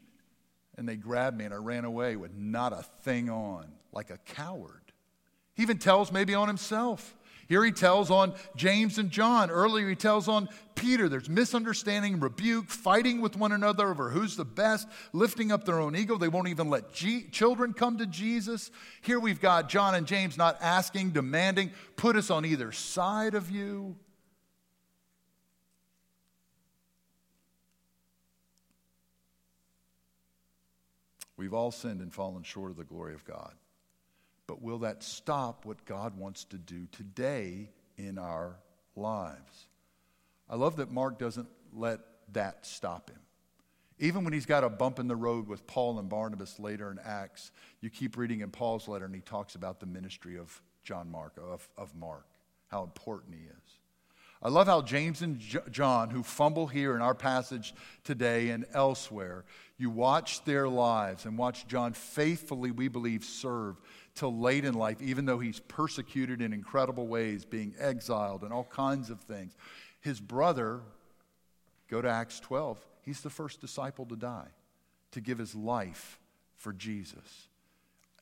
and 0.77 0.87
they 0.87 0.95
grabbed 0.95 1.37
me, 1.37 1.45
and 1.45 1.53
I 1.53 1.57
ran 1.57 1.85
away 1.85 2.15
with 2.15 2.33
not 2.33 2.73
a 2.73 2.83
thing 3.03 3.29
on, 3.29 3.71
like 3.91 4.09
a 4.09 4.17
coward. 4.17 4.91
He 5.53 5.63
even 5.63 5.77
tells 5.77 6.11
maybe 6.11 6.33
on 6.33 6.47
himself. 6.47 7.15
Here 7.51 7.65
he 7.65 7.73
tells 7.73 8.09
on 8.09 8.33
James 8.55 8.97
and 8.97 9.11
John. 9.11 9.51
Earlier 9.51 9.89
he 9.89 9.95
tells 9.97 10.29
on 10.29 10.47
Peter. 10.73 11.09
There's 11.09 11.27
misunderstanding, 11.27 12.17
rebuke, 12.21 12.69
fighting 12.69 13.19
with 13.19 13.35
one 13.35 13.51
another 13.51 13.89
over 13.89 14.09
who's 14.09 14.37
the 14.37 14.45
best, 14.45 14.87
lifting 15.11 15.51
up 15.51 15.65
their 15.65 15.81
own 15.81 15.93
ego. 15.93 16.17
They 16.17 16.29
won't 16.29 16.47
even 16.47 16.69
let 16.69 16.93
G- 16.93 17.27
children 17.29 17.73
come 17.73 17.97
to 17.97 18.05
Jesus. 18.05 18.71
Here 19.01 19.19
we've 19.19 19.41
got 19.41 19.67
John 19.67 19.95
and 19.95 20.07
James 20.07 20.37
not 20.37 20.59
asking, 20.61 21.09
demanding, 21.09 21.71
put 21.97 22.15
us 22.15 22.29
on 22.29 22.45
either 22.45 22.71
side 22.71 23.35
of 23.35 23.51
you. 23.51 23.97
We've 31.35 31.53
all 31.53 31.71
sinned 31.71 31.99
and 31.99 32.13
fallen 32.13 32.43
short 32.43 32.71
of 32.71 32.77
the 32.77 32.85
glory 32.85 33.13
of 33.13 33.25
God. 33.25 33.51
But 34.51 34.61
will 34.61 34.79
that 34.79 35.01
stop 35.01 35.63
what 35.63 35.85
God 35.85 36.17
wants 36.17 36.43
to 36.43 36.57
do 36.57 36.85
today 36.91 37.69
in 37.95 38.17
our 38.17 38.57
lives? 38.97 39.67
I 40.49 40.57
love 40.57 40.75
that 40.75 40.91
Mark 40.91 41.17
doesn't 41.17 41.47
let 41.73 42.01
that 42.33 42.65
stop 42.65 43.09
him. 43.09 43.21
Even 43.97 44.25
when 44.25 44.33
he's 44.33 44.45
got 44.45 44.65
a 44.65 44.69
bump 44.69 44.99
in 44.99 45.07
the 45.07 45.15
road 45.15 45.47
with 45.47 45.65
Paul 45.67 45.99
and 45.99 46.09
Barnabas 46.09 46.59
later 46.59 46.91
in 46.91 46.99
Acts, 46.99 47.51
you 47.79 47.89
keep 47.89 48.17
reading 48.17 48.41
in 48.41 48.51
Paul's 48.51 48.89
letter 48.89 49.05
and 49.05 49.15
he 49.15 49.21
talks 49.21 49.55
about 49.55 49.79
the 49.79 49.85
ministry 49.85 50.37
of 50.37 50.61
John 50.83 51.09
Mark, 51.09 51.37
of, 51.41 51.69
of 51.77 51.95
Mark, 51.95 52.25
how 52.67 52.83
important 52.83 53.35
he 53.35 53.45
is. 53.45 53.77
I 54.43 54.49
love 54.49 54.65
how 54.67 54.81
James 54.81 55.21
and 55.21 55.39
John, 55.39 56.09
who 56.09 56.23
fumble 56.23 56.65
here 56.65 56.95
in 56.95 57.01
our 57.01 57.13
passage 57.13 57.75
today 58.03 58.49
and 58.49 58.65
elsewhere, 58.73 59.45
you 59.77 59.91
watch 59.91 60.43
their 60.45 60.67
lives 60.67 61.25
and 61.25 61.37
watch 61.37 61.67
John 61.67 61.93
faithfully, 61.93 62.71
we 62.71 62.87
believe, 62.87 63.23
serve 63.23 63.79
till 64.15 64.37
late 64.37 64.65
in 64.65 64.73
life, 64.73 65.01
even 65.01 65.25
though 65.25 65.39
he's 65.39 65.59
persecuted 65.59 66.41
in 66.41 66.53
incredible 66.53 67.07
ways, 67.07 67.45
being 67.45 67.73
exiled 67.79 68.43
and 68.43 68.51
all 68.51 68.65
kinds 68.65 69.09
of 69.09 69.19
things. 69.21 69.55
His 70.01 70.19
brother, 70.19 70.81
go 71.89 72.01
to 72.01 72.09
Acts 72.09 72.39
12, 72.39 72.77
he's 73.03 73.21
the 73.21 73.29
first 73.29 73.61
disciple 73.61 74.05
to 74.07 74.15
die, 74.15 74.47
to 75.11 75.21
give 75.21 75.37
his 75.37 75.55
life 75.55 76.19
for 76.57 76.73
Jesus. 76.73 77.47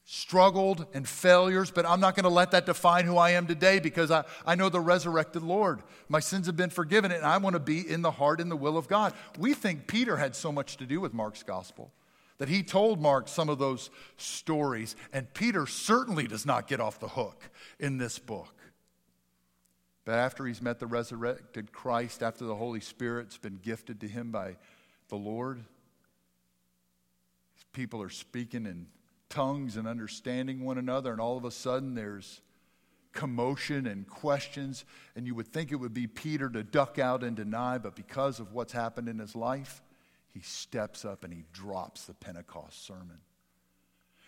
Struggled 0.05 0.87
and 0.93 1.07
failures, 1.07 1.69
but 1.69 1.85
I'm 1.85 1.99
not 1.99 2.15
going 2.15 2.23
to 2.23 2.29
let 2.29 2.51
that 2.51 2.65
define 2.65 3.05
who 3.05 3.17
I 3.17 3.31
am 3.31 3.45
today 3.45 3.79
because 3.79 4.09
I, 4.09 4.23
I 4.43 4.55
know 4.55 4.69
the 4.69 4.79
resurrected 4.79 5.43
Lord. 5.43 5.83
My 6.07 6.19
sins 6.19 6.47
have 6.47 6.57
been 6.57 6.71
forgiven, 6.71 7.11
and 7.11 7.23
I 7.23 7.37
want 7.37 7.53
to 7.53 7.59
be 7.59 7.87
in 7.87 8.01
the 8.01 8.09
heart 8.09 8.41
and 8.41 8.49
the 8.49 8.55
will 8.55 8.75
of 8.75 8.87
God. 8.87 9.13
We 9.37 9.53
think 9.53 9.85
Peter 9.85 10.17
had 10.17 10.35
so 10.35 10.51
much 10.51 10.77
to 10.77 10.87
do 10.87 10.99
with 10.99 11.13
Mark's 11.13 11.43
gospel 11.43 11.91
that 12.39 12.49
he 12.49 12.63
told 12.63 12.99
Mark 12.99 13.27
some 13.27 13.49
of 13.49 13.59
those 13.59 13.91
stories, 14.17 14.95
and 15.13 15.31
Peter 15.33 15.67
certainly 15.67 16.25
does 16.25 16.45
not 16.45 16.67
get 16.67 16.79
off 16.79 16.99
the 16.99 17.09
hook 17.09 17.49
in 17.79 17.97
this 17.97 18.17
book. 18.17 18.55
But 20.05 20.15
after 20.15 20.45
he's 20.45 20.61
met 20.61 20.79
the 20.79 20.87
resurrected 20.87 21.71
Christ, 21.71 22.23
after 22.23 22.45
the 22.45 22.55
Holy 22.55 22.79
Spirit's 22.79 23.37
been 23.37 23.59
gifted 23.61 23.99
to 24.01 24.07
him 24.07 24.31
by 24.31 24.55
the 25.09 25.17
Lord, 25.17 25.63
people 27.73 28.01
are 28.01 28.09
speaking 28.09 28.65
in 28.65 28.87
tongues 29.27 29.75
and 29.75 29.87
understanding 29.87 30.61
one 30.61 30.77
another, 30.77 31.11
and 31.11 31.21
all 31.21 31.37
of 31.37 31.45
a 31.45 31.51
sudden 31.51 31.93
there's 31.93 32.41
commotion 33.11 33.85
and 33.85 34.07
questions, 34.07 34.85
and 35.15 35.27
you 35.27 35.35
would 35.35 35.47
think 35.47 35.71
it 35.71 35.75
would 35.75 35.93
be 35.93 36.07
Peter 36.07 36.49
to 36.49 36.63
duck 36.63 36.97
out 36.97 37.21
and 37.21 37.35
deny, 37.35 37.77
but 37.77 37.95
because 37.95 38.39
of 38.39 38.53
what's 38.53 38.71
happened 38.71 39.09
in 39.09 39.19
his 39.19 39.35
life, 39.35 39.81
he 40.33 40.41
steps 40.41 41.05
up 41.05 41.23
and 41.23 41.33
he 41.33 41.43
drops 41.51 42.05
the 42.05 42.13
Pentecost 42.13 42.85
sermon. 42.85 43.19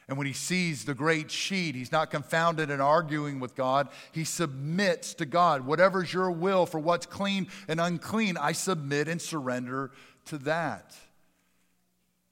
And 0.08 0.18
when 0.18 0.28
he 0.28 0.34
sees 0.34 0.84
the 0.84 0.94
great 0.94 1.32
sheet, 1.32 1.74
he's 1.74 1.92
not 1.92 2.12
confounded 2.12 2.70
and 2.70 2.82
arguing 2.82 3.40
with 3.40 3.56
God. 3.56 3.88
He 4.12 4.26
submits 4.26 5.14
to 5.16 5.26
God. 5.26 5.66
Whatever's 5.66 6.14
your 6.14 6.32
will 6.32 6.66
for 6.66 6.80
what's 6.80 7.06
clean 7.06 7.48
and 7.68 7.80
unclean, 7.80 8.36
I 8.36 8.52
submit 8.52 9.08
and 9.08 9.22
surrender 9.22 9.92
to 10.26 10.38
that. 10.40 10.96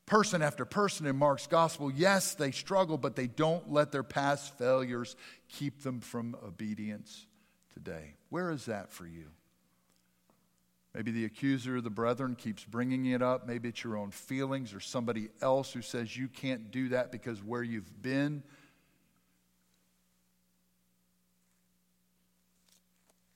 Person 0.06 0.42
after 0.42 0.66
person 0.66 1.06
in 1.06 1.16
Mark's 1.16 1.48
gospel, 1.48 1.92
yes, 1.92 2.34
they 2.34 2.52
struggle, 2.52 2.98
but 2.98 3.16
they 3.16 3.28
don't 3.28 3.72
let 3.72 3.92
their 3.92 4.04
past 4.04 4.58
failures 4.58 5.16
keep 5.48 5.84
them 5.84 6.02
from 6.02 6.36
obedience 6.44 7.28
today. 7.74 8.16
Where 8.30 8.52
is 8.52 8.66
that 8.66 8.92
for 8.92 9.06
you? 9.06 9.28
Maybe 10.94 11.12
the 11.12 11.26
accuser 11.26 11.78
of 11.78 11.84
the 11.84 11.92
brethren 11.92 12.36
keeps 12.36 12.66
bringing 12.66 13.06
it 13.06 13.22
up. 13.22 13.48
Maybe 13.48 13.70
it's 13.70 13.84
your 13.84 13.96
own 13.96 14.10
feelings 14.10 14.74
or 14.74 14.80
somebody 14.80 15.30
else 15.42 15.72
who 15.72 15.84
says 15.84 16.18
you 16.18 16.28
can't 16.28 16.72
do 16.72 16.90
that 16.90 17.12
because 17.12 17.44
where 17.44 17.62
you've 17.62 18.02
been. 18.02 18.42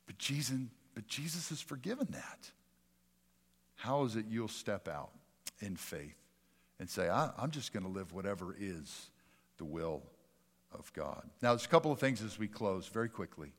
But 0.07 0.17
Jesus, 0.17 0.57
but 0.95 1.07
Jesus 1.07 1.49
has 1.49 1.61
forgiven 1.61 2.07
that. 2.11 2.51
How 3.75 4.03
is 4.05 4.15
it 4.15 4.25
you'll 4.29 4.47
step 4.47 4.87
out 4.87 5.11
in 5.59 5.75
faith 5.75 6.17
and 6.79 6.89
say, 6.89 7.07
I'm 7.09 7.51
just 7.51 7.71
going 7.71 7.83
to 7.83 7.89
live 7.89 8.13
whatever 8.13 8.55
is 8.59 9.09
the 9.57 9.65
will 9.65 10.01
of 10.71 10.91
God? 10.93 11.29
Now, 11.41 11.51
there's 11.51 11.65
a 11.65 11.69
couple 11.69 11.91
of 11.91 11.99
things 11.99 12.23
as 12.23 12.39
we 12.39 12.47
close 12.47 12.87
very 12.87 13.09
quickly. 13.09 13.53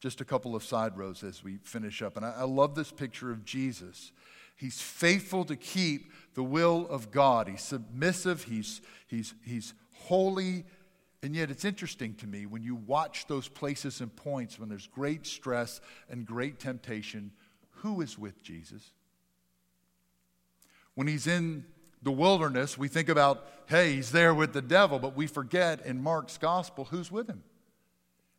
Just 0.00 0.20
a 0.20 0.24
couple 0.24 0.56
of 0.56 0.64
side 0.64 0.96
rows 0.96 1.22
as 1.22 1.44
we 1.44 1.58
finish 1.62 2.02
up. 2.02 2.16
And 2.16 2.24
I, 2.24 2.32
I 2.38 2.44
love 2.44 2.74
this 2.74 2.90
picture 2.90 3.30
of 3.30 3.44
Jesus. 3.44 4.12
He's 4.56 4.80
faithful 4.80 5.44
to 5.44 5.56
keep 5.56 6.10
the 6.34 6.42
will 6.42 6.86
of 6.88 7.10
God. 7.10 7.48
He's 7.48 7.62
submissive, 7.62 8.44
he's, 8.44 8.80
he's, 9.06 9.34
he's 9.44 9.74
holy. 9.94 10.64
And 11.22 11.36
yet, 11.36 11.50
it's 11.50 11.66
interesting 11.66 12.14
to 12.16 12.26
me 12.26 12.46
when 12.46 12.62
you 12.62 12.74
watch 12.74 13.26
those 13.26 13.46
places 13.46 14.00
and 14.00 14.14
points 14.14 14.58
when 14.58 14.70
there's 14.70 14.86
great 14.86 15.26
stress 15.26 15.80
and 16.08 16.24
great 16.26 16.58
temptation, 16.58 17.30
who 17.70 18.00
is 18.00 18.18
with 18.18 18.42
Jesus? 18.42 18.92
When 20.94 21.06
he's 21.06 21.26
in 21.26 21.64
the 22.02 22.10
wilderness, 22.10 22.78
we 22.78 22.88
think 22.88 23.08
about, 23.08 23.46
hey, 23.66 23.94
he's 23.94 24.12
there 24.12 24.34
with 24.34 24.52
the 24.54 24.62
devil, 24.62 24.98
but 24.98 25.16
we 25.16 25.26
forget 25.26 25.84
in 25.84 26.02
Mark's 26.02 26.38
gospel 26.38 26.86
who's 26.86 27.10
with 27.10 27.28
him. 27.28 27.42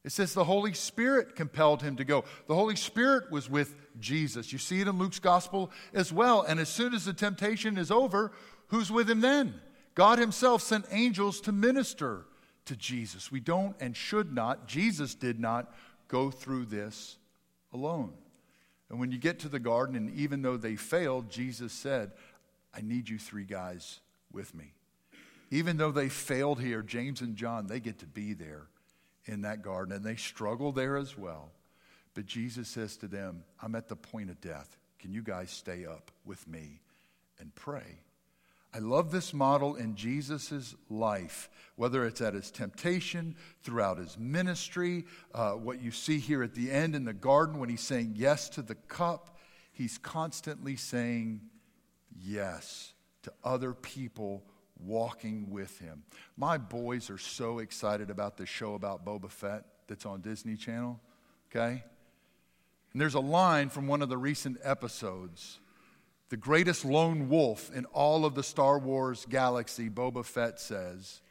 It 0.03 0.11
says 0.11 0.33
the 0.33 0.43
Holy 0.43 0.73
Spirit 0.73 1.35
compelled 1.35 1.83
him 1.83 1.97
to 1.97 2.03
go. 2.03 2.23
The 2.47 2.55
Holy 2.55 2.75
Spirit 2.75 3.31
was 3.31 3.49
with 3.49 3.75
Jesus. 3.99 4.51
You 4.51 4.57
see 4.57 4.81
it 4.81 4.87
in 4.87 4.97
Luke's 4.97 5.19
gospel 5.19 5.71
as 5.93 6.11
well. 6.11 6.41
And 6.41 6.59
as 6.59 6.69
soon 6.69 6.93
as 6.93 7.05
the 7.05 7.13
temptation 7.13 7.77
is 7.77 7.91
over, 7.91 8.31
who's 8.67 8.91
with 8.91 9.09
him 9.09 9.21
then? 9.21 9.53
God 9.93 10.17
himself 10.17 10.63
sent 10.63 10.85
angels 10.89 11.39
to 11.41 11.51
minister 11.51 12.25
to 12.65 12.75
Jesus. 12.75 13.31
We 13.31 13.41
don't 13.41 13.75
and 13.79 13.95
should 13.95 14.33
not, 14.33 14.67
Jesus 14.67 15.13
did 15.13 15.39
not 15.39 15.71
go 16.07 16.31
through 16.31 16.65
this 16.65 17.17
alone. 17.71 18.13
And 18.89 18.99
when 18.99 19.11
you 19.11 19.19
get 19.19 19.39
to 19.39 19.49
the 19.49 19.59
garden, 19.59 19.95
and 19.95 20.09
even 20.15 20.41
though 20.41 20.57
they 20.57 20.75
failed, 20.75 21.29
Jesus 21.29 21.73
said, 21.73 22.11
I 22.73 22.81
need 22.81 23.07
you 23.07 23.19
three 23.19 23.45
guys 23.45 23.99
with 24.31 24.55
me. 24.55 24.73
Even 25.51 25.77
though 25.77 25.91
they 25.91 26.09
failed 26.09 26.59
here, 26.59 26.81
James 26.81 27.21
and 27.21 27.35
John, 27.35 27.67
they 27.67 27.79
get 27.79 27.99
to 27.99 28.07
be 28.07 28.33
there 28.33 28.67
in 29.25 29.41
that 29.41 29.62
garden, 29.62 29.95
and 29.95 30.03
they 30.03 30.15
struggle 30.15 30.71
there 30.71 30.97
as 30.97 31.17
well. 31.17 31.51
But 32.13 32.25
Jesus 32.25 32.67
says 32.67 32.97
to 32.97 33.07
them, 33.07 33.43
I'm 33.62 33.75
at 33.75 33.88
the 33.88 33.95
point 33.95 34.29
of 34.29 34.41
death. 34.41 34.77
Can 34.99 35.13
you 35.13 35.21
guys 35.21 35.49
stay 35.49 35.86
up 35.86 36.12
with 36.25 36.47
me 36.47 36.81
and 37.39 37.53
pray? 37.55 37.99
I 38.73 38.79
love 38.79 39.12
this 39.12 39.34
model 39.34 39.75
in 39.75 39.95
Jesus' 39.95 40.75
life, 40.89 41.49
whether 41.75 42.05
it's 42.05 42.21
at 42.21 42.34
his 42.34 42.51
temptation, 42.51 43.36
throughout 43.63 43.97
his 43.97 44.17
ministry, 44.17 45.05
uh, 45.34 45.51
what 45.51 45.81
you 45.81 45.91
see 45.91 46.19
here 46.19 46.41
at 46.41 46.53
the 46.53 46.71
end 46.71 46.95
in 46.95 47.03
the 47.03 47.13
garden 47.13 47.60
when 47.60 47.69
he's 47.69 47.81
saying 47.81 48.13
yes 48.15 48.47
to 48.49 48.62
the 48.62 48.75
cup, 48.75 49.38
he's 49.73 49.97
constantly 49.97 50.77
saying 50.77 51.41
yes 52.17 52.93
to 53.23 53.34
other 53.43 53.73
people 53.73 54.43
walking 54.82 55.50
with 55.50 55.80
him. 55.80 56.04
My 56.38 56.58
boys 56.58 57.10
are 57.10 57.17
so 57.17 57.60
excited 57.60 58.10
about 58.10 58.38
this 58.38 58.50
show 58.50 58.74
about 58.74 59.06
Boba 59.06 59.30
Fett 59.30 59.65
that's 59.88 60.06
on 60.06 60.22
Disney 60.22 60.56
Channel, 60.56 61.00
okay? 61.50 61.84
And 62.94 63.02
there's 63.02 63.13
a 63.13 63.20
line 63.20 63.70
from 63.70 63.88
one 63.88 64.02
of 64.02 64.10
the 64.10 64.17
recent 64.17 64.58
episodes. 64.63 65.60
The 66.30 66.38
greatest 66.38 66.86
lone 66.86 67.30
wolf 67.30 67.72
in 67.74 67.86
all 67.86 68.26
of 68.26 68.36
the 68.36 68.44
Star 68.44 68.80
Wars 68.80 69.26
galaxy, 69.30 69.89
Boba 69.89 70.26
Fett 70.26 70.60
says, 70.60 71.22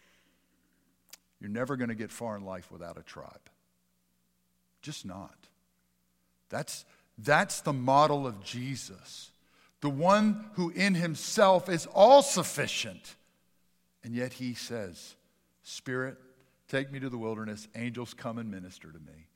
You're 1.40 1.50
never 1.50 1.76
going 1.76 1.88
to 1.88 1.94
get 1.94 2.10
far 2.10 2.36
in 2.36 2.44
life 2.44 2.70
without 2.70 2.98
a 2.98 3.02
tribe. 3.02 3.50
Just 4.82 5.04
not. 5.04 5.36
That's, 6.48 6.84
that's 7.16 7.60
the 7.60 7.72
model 7.72 8.26
of 8.26 8.42
Jesus, 8.42 9.30
the 9.80 9.90
one 9.90 10.50
who 10.54 10.70
in 10.70 10.94
himself 10.94 11.68
is 11.68 11.86
all 11.86 12.22
sufficient 12.22 13.14
and 14.02 14.14
yet 14.14 14.34
he 14.34 14.54
says, 14.54 15.16
Spirit, 15.62 16.16
take 16.68 16.90
me 16.90 17.00
to 17.00 17.10
the 17.10 17.18
wilderness. 17.18 17.68
Angels 17.74 18.14
come 18.14 18.38
and 18.38 18.50
minister 18.50 18.90
to 18.90 18.98
me. 18.98 19.26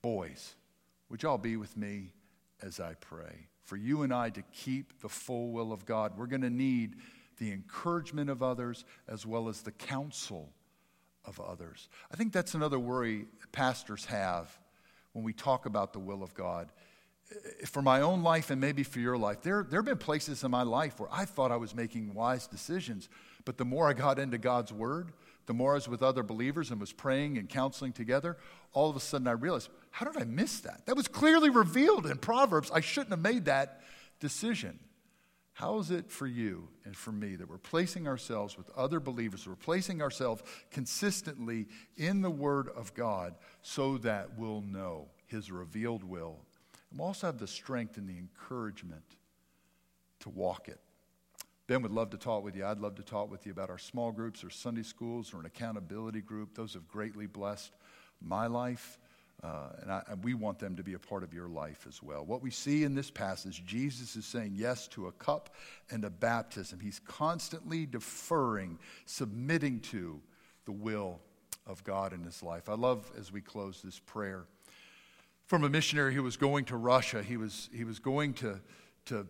Boys, 0.00 0.54
would 1.08 1.22
y'all 1.22 1.38
be 1.38 1.56
with 1.56 1.76
me 1.76 2.12
as 2.62 2.80
I 2.80 2.94
pray. 2.94 3.48
For 3.64 3.76
you 3.76 4.02
and 4.02 4.12
I 4.12 4.30
to 4.30 4.42
keep 4.52 5.00
the 5.00 5.08
full 5.08 5.50
will 5.50 5.72
of 5.72 5.84
God, 5.84 6.12
we're 6.16 6.26
going 6.26 6.42
to 6.42 6.50
need 6.50 6.96
the 7.38 7.52
encouragement 7.52 8.30
of 8.30 8.42
others 8.42 8.84
as 9.08 9.26
well 9.26 9.48
as 9.48 9.62
the 9.62 9.72
counsel 9.72 10.52
of 11.24 11.40
others. 11.40 11.88
I 12.12 12.16
think 12.16 12.32
that's 12.32 12.54
another 12.54 12.78
worry 12.78 13.26
pastors 13.52 14.04
have 14.06 14.56
when 15.12 15.24
we 15.24 15.32
talk 15.32 15.66
about 15.66 15.92
the 15.92 15.98
will 15.98 16.22
of 16.22 16.34
God. 16.34 16.70
For 17.66 17.80
my 17.80 18.02
own 18.02 18.22
life 18.22 18.50
and 18.50 18.60
maybe 18.60 18.82
for 18.82 18.98
your 18.98 19.16
life, 19.16 19.40
there, 19.42 19.64
there 19.68 19.78
have 19.80 19.86
been 19.86 19.96
places 19.96 20.44
in 20.44 20.50
my 20.50 20.62
life 20.62 21.00
where 21.00 21.08
I 21.10 21.24
thought 21.24 21.50
I 21.50 21.56
was 21.56 21.74
making 21.74 22.12
wise 22.12 22.46
decisions, 22.46 23.08
but 23.44 23.58
the 23.58 23.64
more 23.64 23.88
I 23.88 23.92
got 23.92 24.18
into 24.18 24.38
God's 24.38 24.72
Word, 24.72 25.12
the 25.46 25.54
more 25.54 25.72
I 25.72 25.74
was 25.74 25.88
with 25.88 26.02
other 26.02 26.22
believers 26.22 26.70
and 26.70 26.80
was 26.80 26.92
praying 26.92 27.38
and 27.38 27.48
counseling 27.48 27.92
together, 27.92 28.36
all 28.72 28.88
of 28.88 28.96
a 28.96 29.00
sudden 29.00 29.26
I 29.26 29.32
realized, 29.32 29.70
how 29.90 30.10
did 30.10 30.20
I 30.20 30.24
miss 30.24 30.60
that? 30.60 30.86
That 30.86 30.96
was 30.96 31.08
clearly 31.08 31.50
revealed 31.50 32.06
in 32.06 32.18
Proverbs. 32.18 32.70
I 32.72 32.80
shouldn't 32.80 33.10
have 33.10 33.20
made 33.20 33.46
that 33.46 33.82
decision. 34.20 34.78
How 35.54 35.78
is 35.78 35.90
it 35.90 36.10
for 36.10 36.26
you 36.26 36.68
and 36.84 36.96
for 36.96 37.12
me 37.12 37.36
that 37.36 37.48
we're 37.48 37.58
placing 37.58 38.08
ourselves 38.08 38.56
with 38.56 38.70
other 38.76 39.00
believers, 39.00 39.46
we're 39.46 39.54
placing 39.54 40.00
ourselves 40.00 40.42
consistently 40.70 41.68
in 41.96 42.22
the 42.22 42.30
Word 42.30 42.68
of 42.74 42.94
God 42.94 43.34
so 43.60 43.98
that 43.98 44.38
we'll 44.38 44.62
know 44.62 45.08
His 45.26 45.50
revealed 45.50 46.04
will? 46.04 46.38
And 46.90 46.98
we'll 46.98 47.08
also 47.08 47.26
have 47.26 47.38
the 47.38 47.46
strength 47.46 47.98
and 47.98 48.08
the 48.08 48.16
encouragement 48.16 49.04
to 50.20 50.30
walk 50.30 50.68
it. 50.68 50.80
Ben 51.72 51.80
would 51.80 51.90
love 51.90 52.10
to 52.10 52.18
talk 52.18 52.44
with 52.44 52.54
you. 52.54 52.66
I'd 52.66 52.80
love 52.80 52.96
to 52.96 53.02
talk 53.02 53.30
with 53.30 53.46
you 53.46 53.52
about 53.52 53.70
our 53.70 53.78
small 53.78 54.12
groups 54.12 54.44
or 54.44 54.50
Sunday 54.50 54.82
schools 54.82 55.32
or 55.32 55.40
an 55.40 55.46
accountability 55.46 56.20
group. 56.20 56.54
Those 56.54 56.74
have 56.74 56.86
greatly 56.86 57.26
blessed 57.26 57.72
my 58.20 58.46
life. 58.46 58.98
Uh, 59.42 59.70
and, 59.80 59.90
I, 59.90 60.02
and, 60.08 60.22
we 60.22 60.34
want 60.34 60.58
them 60.58 60.76
to 60.76 60.82
be 60.82 60.92
a 60.92 60.98
part 60.98 61.22
of 61.22 61.32
your 61.32 61.48
life 61.48 61.86
as 61.88 62.02
well. 62.02 62.26
What 62.26 62.42
we 62.42 62.50
see 62.50 62.84
in 62.84 62.94
this 62.94 63.10
passage, 63.10 63.64
Jesus 63.64 64.16
is 64.16 64.26
saying 64.26 64.52
yes 64.54 64.86
to 64.88 65.06
a 65.06 65.12
cup 65.12 65.54
and 65.90 66.04
a 66.04 66.10
baptism. 66.10 66.78
He's 66.78 67.00
constantly 67.06 67.86
deferring, 67.86 68.78
submitting 69.06 69.80
to 69.80 70.20
the 70.66 70.72
will 70.72 71.20
of 71.66 71.82
God 71.84 72.12
in 72.12 72.22
his 72.22 72.42
life. 72.42 72.68
I 72.68 72.74
love 72.74 73.10
as 73.18 73.32
we 73.32 73.40
close 73.40 73.80
this 73.80 73.98
prayer 73.98 74.44
from 75.46 75.64
a 75.64 75.70
missionary 75.70 76.12
who 76.14 76.22
was 76.22 76.36
going 76.36 76.66
to 76.66 76.76
Russia. 76.76 77.22
He 77.22 77.38
was, 77.38 77.70
he 77.72 77.84
was 77.84 77.98
going 77.98 78.34
to, 78.34 78.60
to 79.06 79.26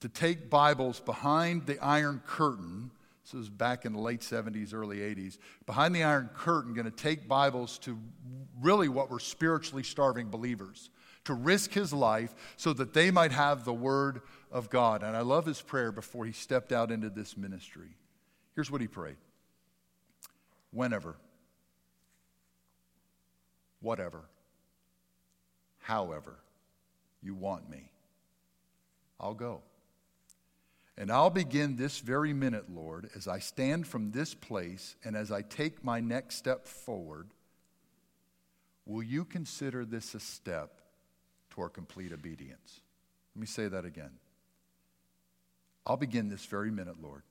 to 0.00 0.08
take 0.08 0.48
Bibles 0.48 1.00
behind 1.00 1.66
the 1.66 1.78
Iron 1.80 2.22
Curtain. 2.26 2.90
This 3.24 3.32
was 3.34 3.48
back 3.48 3.84
in 3.84 3.92
the 3.92 3.98
late 3.98 4.20
70s, 4.20 4.72
early 4.72 4.98
80s. 4.98 5.38
Behind 5.66 5.94
the 5.94 6.04
Iron 6.04 6.30
Curtain, 6.34 6.72
going 6.72 6.84
to 6.84 6.90
take 6.90 7.28
Bibles 7.28 7.78
to 7.80 7.98
really 8.60 8.88
what 8.88 9.10
were 9.10 9.20
spiritually 9.20 9.82
starving 9.82 10.28
believers, 10.28 10.90
to 11.24 11.34
risk 11.34 11.72
his 11.72 11.92
life 11.92 12.34
so 12.56 12.72
that 12.72 12.94
they 12.94 13.10
might 13.10 13.32
have 13.32 13.64
the 13.64 13.72
Word 13.72 14.22
of 14.50 14.70
God. 14.70 15.02
And 15.02 15.16
I 15.16 15.20
love 15.20 15.44
his 15.46 15.60
prayer 15.60 15.92
before 15.92 16.24
he 16.24 16.32
stepped 16.32 16.72
out 16.72 16.90
into 16.90 17.10
this 17.10 17.36
ministry. 17.36 17.96
Here's 18.54 18.70
what 18.70 18.80
he 18.80 18.88
prayed 18.88 19.16
Whenever, 20.70 21.16
whatever, 23.80 24.24
however 25.80 26.36
you 27.20 27.34
want 27.34 27.68
me, 27.68 27.90
I'll 29.20 29.34
go. 29.34 29.62
And 30.98 31.12
I'll 31.12 31.30
begin 31.30 31.76
this 31.76 32.00
very 32.00 32.32
minute, 32.32 32.74
Lord, 32.74 33.08
as 33.14 33.28
I 33.28 33.38
stand 33.38 33.86
from 33.86 34.10
this 34.10 34.34
place 34.34 34.96
and 35.04 35.14
as 35.14 35.30
I 35.30 35.42
take 35.42 35.84
my 35.84 36.00
next 36.00 36.34
step 36.34 36.66
forward. 36.66 37.28
Will 38.84 39.04
you 39.04 39.24
consider 39.24 39.84
this 39.84 40.16
a 40.16 40.20
step 40.20 40.80
toward 41.50 41.72
complete 41.72 42.12
obedience? 42.12 42.80
Let 43.36 43.40
me 43.40 43.46
say 43.46 43.68
that 43.68 43.84
again. 43.84 44.10
I'll 45.86 45.96
begin 45.96 46.30
this 46.30 46.46
very 46.46 46.72
minute, 46.72 47.00
Lord. 47.00 47.22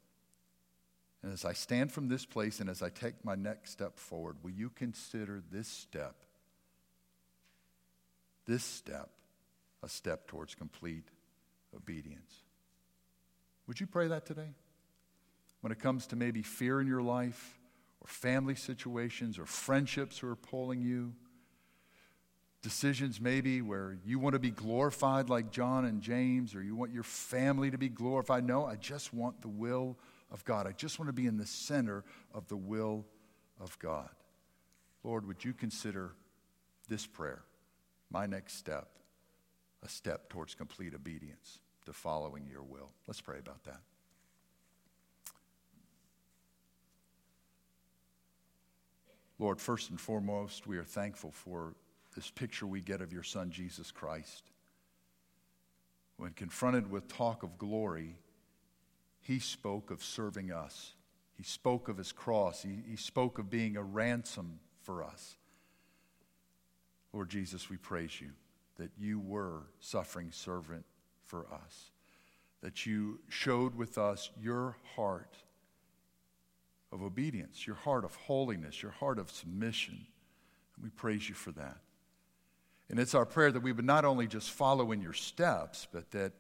And 1.22 1.34
as 1.34 1.44
I 1.44 1.52
stand 1.52 1.92
from 1.92 2.08
this 2.08 2.26
place 2.26 2.62
and 2.62 2.70
as 2.70 2.82
I 2.82 2.90
take 2.90 3.26
my 3.26 3.36
next 3.36 3.72
step 3.72 4.00
forward, 4.00 4.38
will 4.44 4.52
you 4.52 4.70
consider 4.70 5.44
this 5.52 5.68
step, 5.68 6.16
this 8.46 8.64
step, 8.64 9.10
a 9.84 9.90
step 9.90 10.26
towards 10.28 10.56
complete 10.56 11.10
obedience? 11.76 12.47
Would 13.68 13.80
you 13.80 13.88
pray 13.88 14.08
that 14.08 14.26
today? 14.26 14.50
When 15.62 15.72
it 15.72 15.80
comes 15.80 16.08
to 16.08 16.16
maybe 16.16 16.42
fear 16.42 16.80
in 16.80 16.88
your 16.88 17.02
life, 17.02 17.60
or 18.02 18.08
family 18.08 18.56
situations, 18.56 19.38
or 19.38 19.46
friendships 19.46 20.20
who 20.20 20.30
are 20.30 20.36
pulling 20.36 20.82
you, 20.82 21.14
decisions 22.62 23.20
maybe 23.20 23.62
where 23.62 23.98
you 24.06 24.20
want 24.20 24.34
to 24.34 24.40
be 24.40 24.52
glorified 24.52 25.30
like 25.30 25.52
John 25.52 25.86
and 25.86 26.02
James, 26.02 26.56
or 26.56 26.62
you 26.62 26.76
want 26.76 26.94
your 26.94 27.04
family 27.04 27.72
to 27.72 27.78
be 27.78 27.90
glorified. 27.90 28.46
No, 28.46 28.66
I 28.66 28.76
just 28.76 29.14
want 29.14 29.42
the 29.42 29.48
will 29.48 29.98
of 30.32 30.44
God. 30.46 30.68
I 30.68 30.72
just 30.72 31.00
want 31.00 31.10
to 31.10 31.14
be 31.14 31.26
in 31.26 31.38
the 31.38 31.46
center 31.46 32.04
of 32.34 32.48
the 32.48 32.58
will 32.58 33.06
of 33.60 33.78
God. 33.80 34.10
Lord, 35.04 35.28
would 35.28 35.44
you 35.44 35.54
consider 35.54 36.12
this 36.88 37.06
prayer, 37.06 37.44
my 38.12 38.26
next 38.26 38.58
step, 38.58 38.90
a 39.84 39.90
step 39.90 40.30
towards 40.30 40.56
complete 40.56 40.94
obedience? 40.94 41.60
To 41.88 41.94
following 41.94 42.46
your 42.52 42.64
will. 42.64 42.90
Let's 43.08 43.22
pray 43.22 43.40
about 43.40 43.64
that. 43.64 43.80
Lord, 49.40 49.62
first 49.62 49.90
and 49.90 50.00
foremost, 50.00 50.68
we 50.68 50.78
are 50.78 50.84
thankful 50.84 51.32
for 51.32 51.76
this 52.14 52.30
picture 52.30 52.68
we 52.68 52.82
get 52.82 53.00
of 53.00 53.14
your 53.14 53.24
Son, 53.24 53.52
Jesus 53.52 53.90
Christ. 53.90 54.44
When 56.18 56.32
confronted 56.32 56.92
with 56.92 57.08
talk 57.08 57.44
of 57.44 57.58
glory, 57.58 58.18
he 59.22 59.40
spoke 59.40 59.90
of 59.90 60.04
serving 60.04 60.52
us. 60.52 60.94
He 61.38 61.44
spoke 61.44 61.88
of 61.88 61.98
his 61.98 62.12
cross. 62.12 62.64
He, 62.64 62.80
he 62.86 62.98
spoke 62.98 63.40
of 63.40 63.50
being 63.50 63.78
a 63.78 63.84
ransom 63.84 64.60
for 64.82 65.04
us. 65.04 65.38
Lord 67.14 67.30
Jesus, 67.30 67.70
we 67.70 67.78
praise 67.78 68.20
you 68.20 68.32
that 68.78 68.92
you 68.98 69.22
were 69.22 69.62
suffering 69.80 70.32
servant 70.32 70.84
for 71.28 71.46
us, 71.54 71.92
that 72.62 72.86
you 72.86 73.20
showed 73.30 73.76
with 73.76 73.98
us 73.98 74.32
your 74.42 74.76
heart 74.96 75.36
of 76.92 77.04
obedience, 77.04 77.68
your 77.68 77.76
heart 77.76 78.04
of 78.04 78.16
holiness, 78.16 78.82
your 78.82 78.92
heart 78.92 79.20
of 79.20 79.30
submission. 79.30 80.08
And 80.76 80.84
we 80.84 80.90
praise 80.90 81.30
you 81.30 81.36
for 81.36 81.52
that. 81.52 81.78
And 82.90 83.00
it's 83.00 83.14
our 83.14 83.26
prayer 83.26 83.52
that 83.52 83.62
we 83.62 83.74
would 83.74 83.86
not 83.86 84.06
only 84.06 84.28
just 84.28 84.52
follow 84.52 84.92
in 84.92 85.02
your 85.02 85.14
steps, 85.14 85.88
but 85.92 86.10
that 86.12 86.32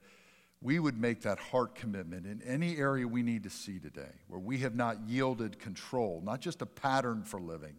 we 0.61 0.79
would 0.79 0.99
make 0.99 1.21
that 1.21 1.37
heart 1.37 1.75
commitment 1.75 2.25
in 2.25 2.41
any 2.41 2.77
area 2.77 3.07
we 3.07 3.21
need 3.21 3.43
to 3.43 3.49
see 3.49 3.79
today 3.79 4.13
where 4.27 4.39
we 4.39 4.59
have 4.59 4.75
not 4.75 4.97
yielded 5.07 5.59
control, 5.59 6.21
not 6.23 6.41
just 6.41 6.61
a 6.61 6.65
pattern 6.65 7.23
for 7.23 7.39
living, 7.39 7.75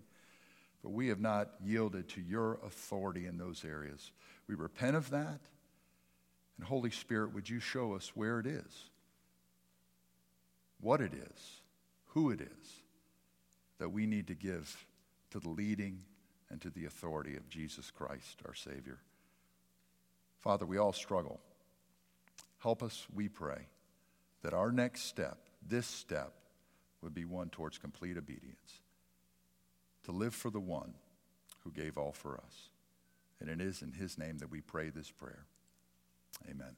but 0.82 0.90
we 0.90 1.08
have 1.08 1.20
not 1.20 1.50
yielded 1.64 2.08
to 2.08 2.20
your 2.20 2.60
authority 2.64 3.26
in 3.26 3.36
those 3.36 3.64
areas. 3.64 4.12
We 4.46 4.54
repent 4.54 4.96
of 4.96 5.10
that. 5.10 5.40
And 6.58 6.66
Holy 6.66 6.90
Spirit, 6.90 7.32
would 7.32 7.48
you 7.48 7.60
show 7.60 7.94
us 7.94 8.12
where 8.14 8.40
it 8.40 8.46
is, 8.46 8.90
what 10.80 11.00
it 11.00 11.14
is, 11.14 11.60
who 12.08 12.30
it 12.30 12.40
is 12.40 12.82
that 13.78 13.90
we 13.90 14.06
need 14.06 14.26
to 14.26 14.34
give 14.34 14.86
to 15.30 15.38
the 15.38 15.48
leading 15.48 16.00
and 16.50 16.60
to 16.60 16.70
the 16.70 16.84
authority 16.84 17.36
of 17.36 17.48
Jesus 17.48 17.92
Christ, 17.92 18.42
our 18.44 18.54
Savior? 18.54 18.98
Father, 20.40 20.66
we 20.66 20.78
all 20.78 20.92
struggle. 20.92 21.40
Help 22.58 22.82
us, 22.82 23.06
we 23.14 23.28
pray, 23.28 23.66
that 24.42 24.52
our 24.52 24.72
next 24.72 25.02
step, 25.02 25.38
this 25.66 25.86
step, 25.86 26.32
would 27.02 27.14
be 27.14 27.24
one 27.24 27.48
towards 27.50 27.78
complete 27.78 28.16
obedience, 28.16 28.80
to 30.02 30.10
live 30.10 30.34
for 30.34 30.50
the 30.50 30.58
one 30.58 30.94
who 31.62 31.70
gave 31.70 31.96
all 31.96 32.12
for 32.12 32.36
us. 32.36 32.70
And 33.40 33.48
it 33.48 33.60
is 33.60 33.82
in 33.82 33.92
his 33.92 34.18
name 34.18 34.38
that 34.38 34.50
we 34.50 34.60
pray 34.60 34.90
this 34.90 35.10
prayer. 35.10 35.46
Amen. 36.48 36.76